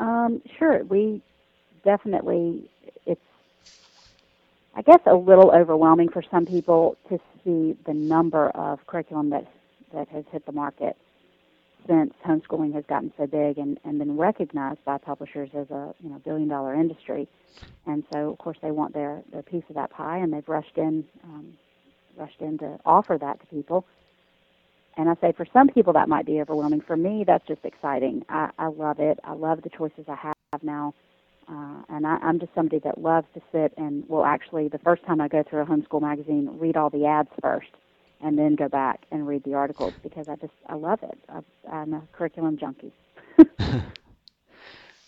Um, 0.00 0.42
sure. 0.58 0.84
We 0.84 1.22
definitely, 1.84 2.68
it's, 3.06 3.20
I 4.74 4.82
guess, 4.82 5.00
a 5.06 5.14
little 5.14 5.52
overwhelming 5.52 6.10
for 6.10 6.22
some 6.30 6.44
people 6.44 6.96
to 7.08 7.18
see 7.44 7.76
the 7.86 7.94
number 7.94 8.50
of 8.50 8.84
curriculum 8.86 9.30
that, 9.30 9.46
that 9.94 10.08
has 10.08 10.24
hit 10.32 10.44
the 10.44 10.52
market 10.52 10.96
since 11.86 12.12
homeschooling 12.26 12.74
has 12.74 12.84
gotten 12.88 13.12
so 13.16 13.26
big 13.26 13.58
and, 13.58 13.78
and 13.84 13.98
been 13.98 14.16
recognized 14.16 14.84
by 14.84 14.98
publishers 14.98 15.50
as 15.54 15.70
a 15.70 15.94
you 16.02 16.10
know 16.10 16.20
billion 16.24 16.48
dollar 16.48 16.74
industry. 16.74 17.28
And 17.86 18.04
so, 18.12 18.30
of 18.30 18.38
course, 18.38 18.56
they 18.62 18.70
want 18.70 18.94
their, 18.94 19.22
their 19.32 19.42
piece 19.42 19.64
of 19.68 19.74
that 19.74 19.90
pie, 19.90 20.18
and 20.18 20.32
they've 20.32 20.48
rushed 20.48 20.76
in 20.76 21.04
um, 21.24 21.54
rushed 22.16 22.40
in 22.40 22.58
to 22.58 22.78
offer 22.84 23.18
that 23.18 23.40
to 23.40 23.46
people. 23.46 23.86
And 24.96 25.08
I 25.08 25.14
say 25.20 25.32
for 25.32 25.46
some 25.52 25.68
people 25.68 25.94
that 25.94 26.08
might 26.08 26.26
be 26.26 26.40
overwhelming. 26.40 26.82
For 26.82 26.96
me, 26.96 27.24
that's 27.26 27.46
just 27.46 27.64
exciting. 27.64 28.24
I, 28.28 28.50
I 28.58 28.66
love 28.66 29.00
it. 29.00 29.18
I 29.24 29.32
love 29.32 29.62
the 29.62 29.70
choices 29.70 30.04
I 30.08 30.16
have 30.16 30.62
now. 30.62 30.94
Uh, 31.48 31.82
and 31.88 32.06
I, 32.06 32.18
I'm 32.22 32.38
just 32.38 32.54
somebody 32.54 32.78
that 32.84 32.98
loves 32.98 33.26
to 33.34 33.40
sit 33.50 33.72
and 33.76 34.08
will 34.08 34.24
actually, 34.24 34.68
the 34.68 34.78
first 34.78 35.04
time 35.04 35.20
I 35.20 35.28
go 35.28 35.42
through 35.42 35.62
a 35.62 35.66
homeschool 35.66 36.02
magazine, 36.02 36.56
read 36.58 36.76
all 36.76 36.90
the 36.90 37.06
ads 37.06 37.30
first 37.40 37.68
and 38.22 38.38
then 38.38 38.54
go 38.54 38.68
back 38.68 39.04
and 39.10 39.26
read 39.26 39.42
the 39.44 39.54
articles 39.54 39.92
because 40.02 40.28
I 40.28 40.36
just, 40.36 40.52
I 40.68 40.74
love 40.74 41.00
it. 41.02 41.18
I, 41.28 41.40
I'm 41.70 41.94
a 41.94 42.02
curriculum 42.12 42.56
junkie. 42.56 42.92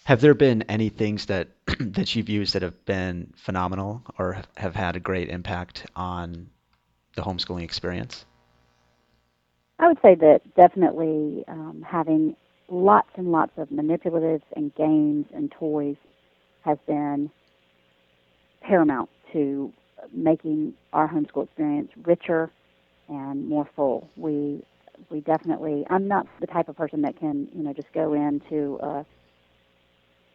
have 0.05 0.21
there 0.21 0.35
been 0.35 0.63
any 0.63 0.89
things 0.89 1.27
that, 1.27 1.49
that 1.81 2.15
you've 2.15 2.29
used 2.29 2.55
that 2.55 2.63
have 2.63 2.85
been 2.85 3.33
phenomenal 3.37 4.03
or 4.19 4.43
have 4.57 4.75
had 4.75 4.97
a 4.97 5.01
great 5.01 5.29
impact 5.29 5.87
on 5.95 6.49
the 7.15 7.23
homeschooling 7.23 7.63
experience? 7.63 8.25
I 9.79 9.89
would 9.89 9.99
say 10.03 10.15
that 10.17 10.43
definitely 10.57 11.45
um, 11.49 11.85
having 11.87 12.37
lots 12.69 13.11
and 13.17 13.31
lots 13.31 13.53
of 13.57 13.69
manipulatives 13.69 14.43
and 14.57 14.75
games 14.75 15.27
and 15.35 15.53
toys 15.53 15.97
has 16.63 16.79
been 16.87 17.31
paramount 18.63 19.11
to 19.33 19.73
making 20.13 20.75
our 20.93 21.09
homeschool 21.09 21.45
experience 21.45 21.91
richer 22.05 22.51
and 23.09 23.49
more 23.49 23.69
full. 23.77 24.09
We 24.17 24.63
we 25.11 25.21
definitely 25.21 25.87
I'm 25.91 26.09
not 26.09 26.27
the 26.41 26.47
type 26.47 26.69
of 26.69 26.77
person 26.77 27.03
that 27.03 27.19
can, 27.19 27.49
you 27.55 27.63
know, 27.63 27.73
just 27.73 27.93
go 27.93 28.15
into 28.15 28.79
a 28.83 29.07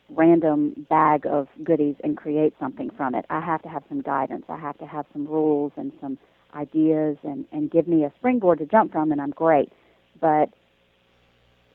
random 0.10 0.86
bag 0.90 1.26
of 1.26 1.48
goodies 1.64 1.96
and 2.04 2.18
create 2.18 2.54
something 2.60 2.90
from 2.92 3.16
it. 3.16 3.26
I 3.30 3.40
have 3.42 3.62
to 3.64 3.70
have 3.70 3.84
some 3.90 4.02
guidance. 4.02 4.46
I 4.50 4.58
have 4.58 4.78
to 4.80 4.86
have 4.86 5.06
some 5.14 5.28
rules 5.28 5.72
and 5.76 5.92
some 6.02 6.18
ideas 6.56 7.18
and, 7.24 7.46
and 7.52 7.70
give 7.70 7.88
me 7.88 8.04
a 8.04 8.12
springboard 8.18 8.60
to 8.60 8.66
jump 8.66 8.92
from 8.92 9.12
and 9.12 9.22
I'm 9.22 9.32
great. 9.32 9.72
But 10.20 10.50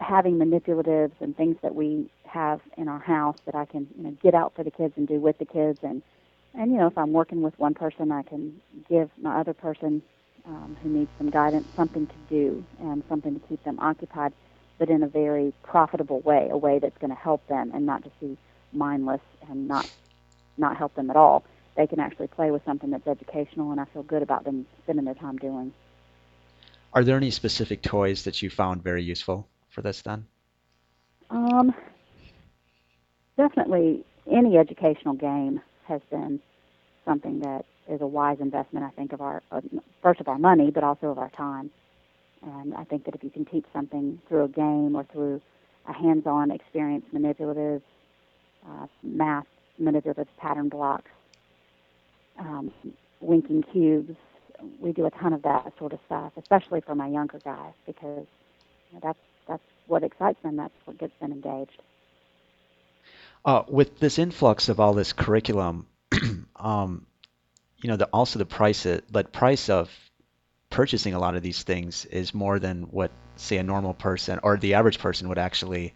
having 0.01 0.37
manipulatives 0.37 1.13
and 1.21 1.37
things 1.37 1.57
that 1.63 1.75
we 1.75 2.11
have 2.27 2.61
in 2.77 2.89
our 2.89 2.99
house 2.99 3.37
that 3.47 3.55
I 3.55 3.65
can, 3.65 3.87
you 3.97 4.05
know, 4.05 4.17
get 4.23 4.35
out 4.35 4.53
for 4.55 4.65
the 4.65 4.71
kids 4.71 4.95
and 4.97 5.07
do 5.07 5.21
with 5.21 5.39
the 5.39 5.47
kids 5.47 5.79
and 5.83 6.03
and 6.57 6.71
you 6.71 6.79
know, 6.79 6.87
if 6.87 6.97
I'm 6.97 7.13
working 7.13 7.43
with 7.43 7.59
one 7.59 7.75
person 7.75 8.13
I 8.13 8.23
can 8.23 8.61
give 8.89 9.11
my 9.21 9.41
other 9.41 9.55
person 9.55 10.03
um, 10.47 10.77
who 10.83 10.89
need 10.89 11.09
some 11.19 11.31
guidance 11.31 11.67
something 11.77 12.07
to 12.07 12.15
do 12.29 12.65
and 12.81 13.03
something 13.09 13.39
to 13.39 13.47
keep 13.49 13.63
them 13.65 13.79
occupied, 13.81 14.33
but 14.79 14.91
in 14.91 15.03
a 15.03 15.09
very 15.09 15.53
profitable 15.63 16.21
way, 16.21 16.49
a 16.51 16.57
way 16.57 16.79
that's 16.79 16.99
going 16.99 17.11
to 17.11 17.17
help 17.17 17.47
them 17.49 17.71
and 17.75 17.87
not 17.87 18.03
just 18.03 18.19
be 18.21 18.37
mindless 18.73 19.21
and 19.49 19.69
not 19.69 19.89
not 20.57 20.77
help 20.77 20.95
them 20.95 21.11
at 21.11 21.17
all 21.17 21.45
they 21.77 21.87
can 21.87 22.01
actually 22.01 22.29
play 22.29 22.51
with 22.51 22.65
something 22.65 22.91
that's 22.91 23.07
educational, 23.07 23.73
and 23.73 23.81
I 23.81 23.85
feel 23.87 24.03
good 24.03 24.23
about 24.23 24.45
them 24.45 24.67
spending 24.83 25.05
their 25.05 25.15
time 25.15 25.37
doing. 25.37 25.73
Are 26.93 27.03
there 27.03 27.17
any 27.17 27.31
specific 27.31 27.83
toys 27.83 28.25
that 28.25 28.41
you 28.43 28.51
found 28.51 28.83
very 28.83 29.03
useful 29.03 29.49
for 29.69 29.83
this 29.83 30.03
then? 30.03 30.27
Um, 31.31 31.75
definitely, 33.37 34.05
any 34.31 34.57
educational 34.57 35.15
game 35.15 35.61
has 35.89 36.01
been 36.11 36.41
something 37.05 37.41
that 37.41 37.65
is 37.89 38.01
a 38.01 38.07
wise 38.07 38.39
investment. 38.41 38.85
I 38.85 38.91
think 38.91 39.13
of 39.13 39.21
our 39.21 39.43
first 40.03 40.21
of 40.21 40.29
our 40.29 40.39
money, 40.39 40.71
but 40.71 40.85
also 40.85 41.09
of 41.09 41.19
our 41.19 41.31
time. 41.31 41.71
And 42.43 42.75
I 42.75 42.85
think 42.85 43.05
that 43.05 43.15
if 43.15 43.25
you 43.25 43.31
can 43.31 43.45
teach 43.45 43.65
something 43.73 44.21
through 44.29 44.45
a 44.45 44.49
game 44.49 44.97
or 44.97 45.05
through 45.05 45.41
a 45.87 45.93
hands-on 45.93 46.51
experience, 46.51 47.05
manipulative 47.13 47.83
uh, 48.67 48.87
math, 49.03 49.47
manipulative 49.79 50.29
pattern 50.39 50.69
blocks, 50.69 51.11
um, 52.39 52.73
linking 53.21 53.63
cubes. 53.63 54.17
We 54.81 54.93
do 54.93 55.07
a 55.07 55.11
ton 55.11 55.33
of 55.33 55.43
that 55.43 55.73
sort 55.79 55.93
of 55.93 55.99
stuff, 56.07 56.33
especially 56.37 56.81
for 56.81 56.95
my 56.95 57.09
younger 57.09 57.39
guys, 57.45 57.75
because 57.87 58.27
you 58.91 58.95
know, 58.95 59.01
that's 59.03 59.19
that's 59.47 59.63
what 59.87 60.03
excites 60.03 60.41
them. 60.43 60.57
That's 60.57 60.73
what 60.85 60.99
gets 60.99 61.13
them 61.21 61.33
engaged. 61.33 61.83
Uh, 63.45 63.63
with 63.69 63.99
this 63.99 64.19
influx 64.19 64.71
of 64.71 64.81
all 64.81 64.95
this 64.95 65.13
curriculum, 65.13 65.87
um, 66.57 67.07
you 67.85 67.89
know, 67.89 67.97
the, 67.97 68.07
also 68.15 68.39
the 68.39 68.47
price, 68.47 68.85
the 68.85 69.27
price 69.31 69.69
of 69.69 69.91
purchasing 70.71 71.13
a 71.13 71.19
lot 71.19 71.37
of 71.37 71.43
these 71.43 71.65
things 71.65 72.07
is 72.07 72.33
more 72.33 72.59
than 72.59 72.85
what, 72.85 73.11
say, 73.37 73.59
a 73.59 73.63
normal 73.63 73.93
person 73.93 74.41
or 74.43 74.57
the 74.57 74.73
average 74.73 74.99
person 74.99 75.29
would 75.29 75.37
actually 75.37 75.95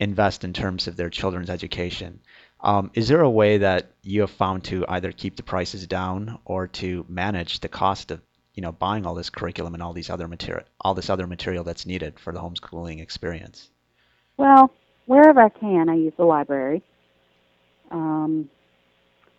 invest 0.00 0.42
in 0.42 0.52
terms 0.52 0.88
of 0.88 0.96
their 0.96 1.08
children's 1.08 1.48
education. 1.48 2.18
Um, 2.58 2.90
is 2.94 3.06
there 3.06 3.20
a 3.20 3.30
way 3.30 3.58
that 3.58 3.92
you 4.02 4.22
have 4.22 4.32
found 4.32 4.64
to 4.64 4.84
either 4.88 5.12
keep 5.12 5.36
the 5.36 5.44
prices 5.44 5.86
down 5.86 6.40
or 6.44 6.66
to 6.66 7.06
manage 7.08 7.60
the 7.60 7.68
cost 7.68 8.10
of 8.10 8.20
you 8.54 8.62
know 8.62 8.72
buying 8.72 9.06
all 9.06 9.14
this 9.14 9.30
curriculum 9.30 9.74
and 9.74 9.82
all 9.84 9.92
these 9.92 10.10
other 10.10 10.26
material 10.26 10.66
all 10.80 10.94
this 10.94 11.10
other 11.10 11.28
material 11.28 11.62
that's 11.62 11.86
needed 11.86 12.18
for 12.18 12.32
the 12.32 12.40
homeschooling 12.40 13.00
experience? 13.00 13.70
Well, 14.36 14.72
wherever 15.06 15.40
I 15.40 15.48
can, 15.48 15.88
I 15.88 15.94
use 15.94 16.12
the 16.16 16.24
library. 16.24 16.82
Um, 17.92 18.50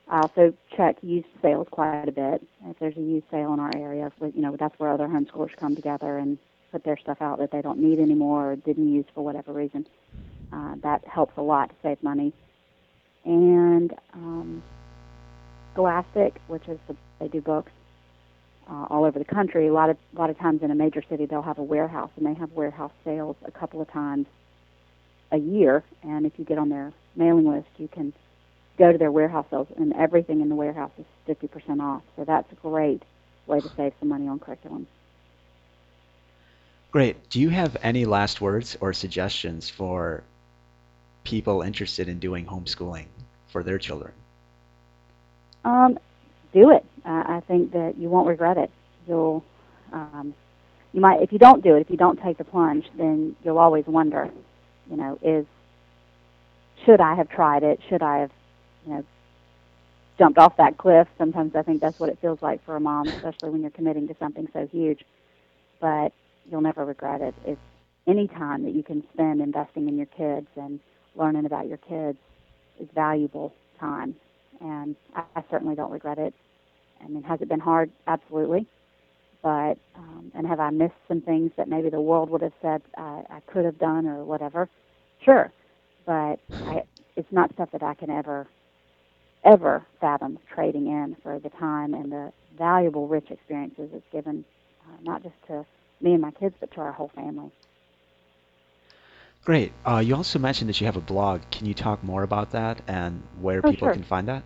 I 0.07 0.21
also 0.21 0.53
check 0.75 0.97
used 1.01 1.27
sales 1.41 1.67
quite 1.71 2.07
a 2.07 2.11
bit. 2.11 2.45
If 2.65 2.79
there's 2.79 2.97
a 2.97 3.01
used 3.01 3.25
sale 3.31 3.53
in 3.53 3.59
our 3.59 3.75
area, 3.75 4.11
you 4.21 4.41
know 4.41 4.55
that's 4.57 4.77
where 4.77 4.91
other 4.91 5.07
homeschoolers 5.07 5.55
come 5.57 5.75
together 5.75 6.17
and 6.17 6.37
put 6.71 6.83
their 6.83 6.97
stuff 6.97 7.21
out 7.21 7.39
that 7.39 7.51
they 7.51 7.61
don't 7.61 7.79
need 7.79 7.99
anymore 7.99 8.51
or 8.51 8.55
didn't 8.55 8.91
use 8.91 9.05
for 9.13 9.23
whatever 9.23 9.53
reason. 9.53 9.87
Uh, 10.51 10.75
that 10.83 11.05
helps 11.07 11.33
a 11.37 11.41
lot 11.41 11.69
to 11.69 11.75
save 11.81 12.01
money 12.03 12.33
and 13.25 13.93
um, 14.13 14.63
Scholastic, 15.73 16.39
which 16.47 16.67
is 16.67 16.79
the, 16.87 16.95
they 17.19 17.27
do 17.27 17.41
books 17.41 17.71
uh, 18.69 18.85
all 18.89 19.05
over 19.05 19.19
the 19.19 19.25
country. 19.25 19.67
A 19.67 19.73
lot 19.73 19.89
of 19.89 19.97
a 20.15 20.19
lot 20.19 20.29
of 20.29 20.37
times 20.37 20.61
in 20.63 20.71
a 20.71 20.75
major 20.75 21.03
city, 21.09 21.25
they'll 21.25 21.41
have 21.41 21.59
a 21.59 21.63
warehouse, 21.63 22.11
and 22.17 22.25
they 22.25 22.33
have 22.33 22.51
warehouse 22.51 22.91
sales 23.03 23.35
a 23.45 23.51
couple 23.51 23.81
of 23.81 23.89
times 23.91 24.27
a 25.31 25.37
year. 25.37 25.83
And 26.03 26.25
if 26.25 26.33
you 26.37 26.45
get 26.45 26.57
on 26.57 26.69
their 26.69 26.91
mailing 27.15 27.47
list, 27.49 27.69
you 27.77 27.87
can 27.87 28.13
go 28.77 28.91
to 28.91 28.97
their 28.97 29.11
warehouse 29.11 29.45
sales, 29.49 29.67
and 29.77 29.93
everything 29.93 30.41
in 30.41 30.49
the 30.49 30.55
warehouse 30.55 30.91
is 30.97 31.05
50% 31.27 31.81
off. 31.81 32.01
So 32.15 32.23
that's 32.23 32.51
a 32.51 32.55
great 32.55 33.03
way 33.47 33.59
to 33.59 33.69
save 33.75 33.93
some 33.99 34.09
money 34.09 34.27
on 34.27 34.39
curriculum. 34.39 34.87
Great. 36.91 37.29
Do 37.29 37.39
you 37.39 37.49
have 37.49 37.77
any 37.81 38.05
last 38.05 38.41
words 38.41 38.77
or 38.81 38.91
suggestions 38.91 39.69
for 39.69 40.23
people 41.23 41.61
interested 41.61 42.09
in 42.09 42.19
doing 42.19 42.45
homeschooling 42.45 43.05
for 43.47 43.63
their 43.63 43.77
children? 43.77 44.11
Um, 45.63 45.97
do 46.53 46.71
it. 46.71 46.83
Uh, 47.05 47.23
I 47.27 47.41
think 47.47 47.71
that 47.73 47.97
you 47.97 48.09
won't 48.09 48.27
regret 48.27 48.57
it. 48.57 48.69
You'll, 49.07 49.43
um, 49.93 50.33
you 50.93 51.01
might, 51.01 51.21
if 51.21 51.31
you 51.31 51.39
don't 51.39 51.63
do 51.63 51.75
it, 51.75 51.81
if 51.81 51.89
you 51.89 51.97
don't 51.97 52.19
take 52.21 52.37
the 52.37 52.43
plunge, 52.43 52.85
then 52.97 53.35
you'll 53.43 53.57
always 53.57 53.85
wonder, 53.85 54.29
you 54.89 54.97
know, 54.97 55.17
is 55.21 55.45
should 56.85 56.99
I 56.99 57.15
have 57.15 57.29
tried 57.29 57.63
it? 57.63 57.79
Should 57.89 58.01
I 58.01 58.19
have, 58.19 58.31
you 58.85 58.93
know, 58.93 59.05
jumped 60.17 60.37
off 60.37 60.57
that 60.57 60.77
cliff? 60.77 61.07
Sometimes 61.17 61.55
I 61.55 61.61
think 61.61 61.81
that's 61.81 61.99
what 61.99 62.09
it 62.09 62.19
feels 62.21 62.41
like 62.41 62.63
for 62.65 62.75
a 62.75 62.79
mom, 62.79 63.07
especially 63.07 63.49
when 63.49 63.61
you're 63.61 63.71
committing 63.71 64.07
to 64.07 64.15
something 64.19 64.47
so 64.53 64.67
huge. 64.71 65.03
But 65.79 66.13
you'll 66.49 66.61
never 66.61 66.85
regret 66.85 67.21
it. 67.21 67.33
It's 67.45 67.61
any 68.07 68.27
time 68.27 68.63
that 68.63 68.73
you 68.73 68.83
can 68.83 69.03
spend 69.13 69.41
investing 69.41 69.87
in 69.87 69.97
your 69.97 70.07
kids 70.07 70.47
and 70.55 70.79
learning 71.15 71.45
about 71.45 71.67
your 71.67 71.77
kids 71.77 72.17
is 72.79 72.87
valuable 72.93 73.53
time, 73.79 74.15
and 74.59 74.95
I, 75.15 75.23
I 75.35 75.43
certainly 75.51 75.75
don't 75.75 75.91
regret 75.91 76.17
it. 76.17 76.33
I 77.03 77.07
mean, 77.07 77.23
has 77.23 77.41
it 77.41 77.49
been 77.49 77.59
hard? 77.59 77.91
Absolutely. 78.07 78.67
But 79.43 79.77
um, 79.95 80.31
and 80.35 80.45
have 80.47 80.59
I 80.59 80.69
missed 80.69 80.93
some 81.07 81.21
things 81.21 81.51
that 81.57 81.67
maybe 81.67 81.89
the 81.89 82.01
world 82.01 82.29
would 82.29 82.41
have 82.41 82.53
said 82.61 82.81
I, 82.95 83.23
I 83.29 83.39
could 83.51 83.65
have 83.65 83.79
done 83.79 84.05
or 84.05 84.23
whatever? 84.23 84.69
Sure, 85.23 85.51
but 86.05 86.39
I, 86.51 86.83
it's 87.15 87.31
not 87.31 87.51
stuff 87.53 87.69
that 87.71 87.83
I 87.83 87.95
can 87.95 88.09
ever 88.11 88.47
ever 89.43 89.85
fathom 89.99 90.39
trading 90.53 90.87
in 90.87 91.15
for 91.23 91.39
the 91.39 91.49
time 91.49 91.93
and 91.93 92.11
the 92.11 92.31
valuable, 92.57 93.07
rich 93.07 93.31
experiences 93.31 93.89
it's 93.93 94.05
given, 94.11 94.45
uh, 94.83 94.97
not 95.01 95.23
just 95.23 95.35
to 95.47 95.65
me 96.01 96.13
and 96.13 96.21
my 96.21 96.31
kids, 96.31 96.55
but 96.59 96.71
to 96.71 96.81
our 96.81 96.91
whole 96.91 97.11
family. 97.15 97.51
Great. 99.43 99.71
Uh, 99.85 99.97
you 99.97 100.15
also 100.15 100.37
mentioned 100.37 100.69
that 100.69 100.79
you 100.79 100.85
have 100.85 100.97
a 100.97 101.01
blog. 101.01 101.41
Can 101.49 101.65
you 101.65 101.73
talk 101.73 102.03
more 102.03 102.21
about 102.23 102.51
that 102.51 102.79
and 102.87 103.23
where 103.39 103.59
oh, 103.63 103.71
people 103.71 103.87
sure. 103.87 103.93
can 103.93 104.03
find 104.03 104.27
that? 104.27 104.43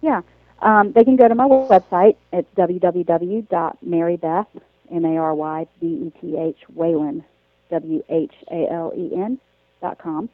Yeah. 0.00 0.22
Um, 0.62 0.92
they 0.92 1.04
can 1.04 1.16
go 1.16 1.28
to 1.28 1.34
my 1.34 1.44
website. 1.46 2.16
It's 2.32 2.48
www.marybeth, 2.54 4.46
M-A-R-Y-B-E-T-H, 4.90 6.58
Whalen, 6.74 7.24
W-H-A-L-E-N 7.70 9.38
dot 9.80 9.98
com. 9.98 10.28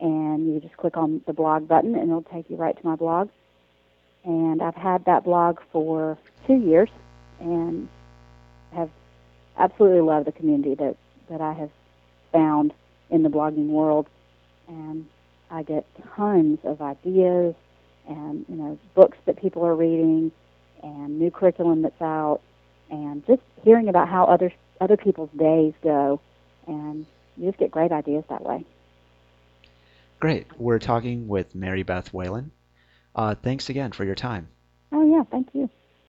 And 0.00 0.54
you 0.54 0.60
just 0.60 0.76
click 0.76 0.96
on 0.96 1.20
the 1.26 1.32
blog 1.32 1.66
button 1.68 1.94
and 1.94 2.04
it'll 2.04 2.22
take 2.22 2.48
you 2.50 2.56
right 2.56 2.76
to 2.76 2.86
my 2.86 2.96
blog. 2.96 3.28
And 4.24 4.62
I've 4.62 4.74
had 4.74 5.04
that 5.06 5.24
blog 5.24 5.58
for 5.72 6.18
two 6.46 6.56
years 6.56 6.90
and 7.40 7.88
have 8.74 8.90
absolutely 9.56 10.00
loved 10.00 10.26
the 10.26 10.32
community 10.32 10.74
that, 10.74 10.96
that 11.28 11.40
I 11.40 11.52
have 11.52 11.70
found 12.32 12.72
in 13.08 13.22
the 13.22 13.28
blogging 13.28 13.68
world, 13.68 14.08
and 14.68 15.06
I 15.50 15.62
get 15.62 15.86
tons 16.16 16.58
of 16.64 16.80
ideas 16.80 17.54
and 18.08 18.44
you 18.48 18.56
know 18.56 18.78
books 18.94 19.18
that 19.26 19.36
people 19.36 19.64
are 19.66 19.74
reading 19.74 20.32
and 20.82 21.18
new 21.18 21.30
curriculum 21.30 21.82
that's 21.82 22.00
out 22.00 22.40
and 22.90 23.24
just 23.26 23.42
hearing 23.62 23.88
about 23.88 24.08
how 24.08 24.24
other 24.24 24.52
other 24.80 24.96
people's 24.96 25.30
days 25.36 25.74
go 25.82 26.20
and 26.66 27.04
you 27.36 27.48
just 27.48 27.58
get 27.58 27.70
great 27.70 27.92
ideas 27.92 28.24
that 28.28 28.42
way. 28.42 28.64
Great. 30.18 30.46
We're 30.58 30.78
talking 30.78 31.28
with 31.28 31.54
Marybeth 31.54 32.12
Whalen. 32.12 32.52
Uh, 33.14 33.34
thanks 33.34 33.68
again 33.68 33.92
for 33.92 34.04
your 34.04 34.14
time. 34.14 34.48
Oh, 34.92 35.04
yeah, 35.04 35.24
thank 35.30 35.48
you. 35.54 35.68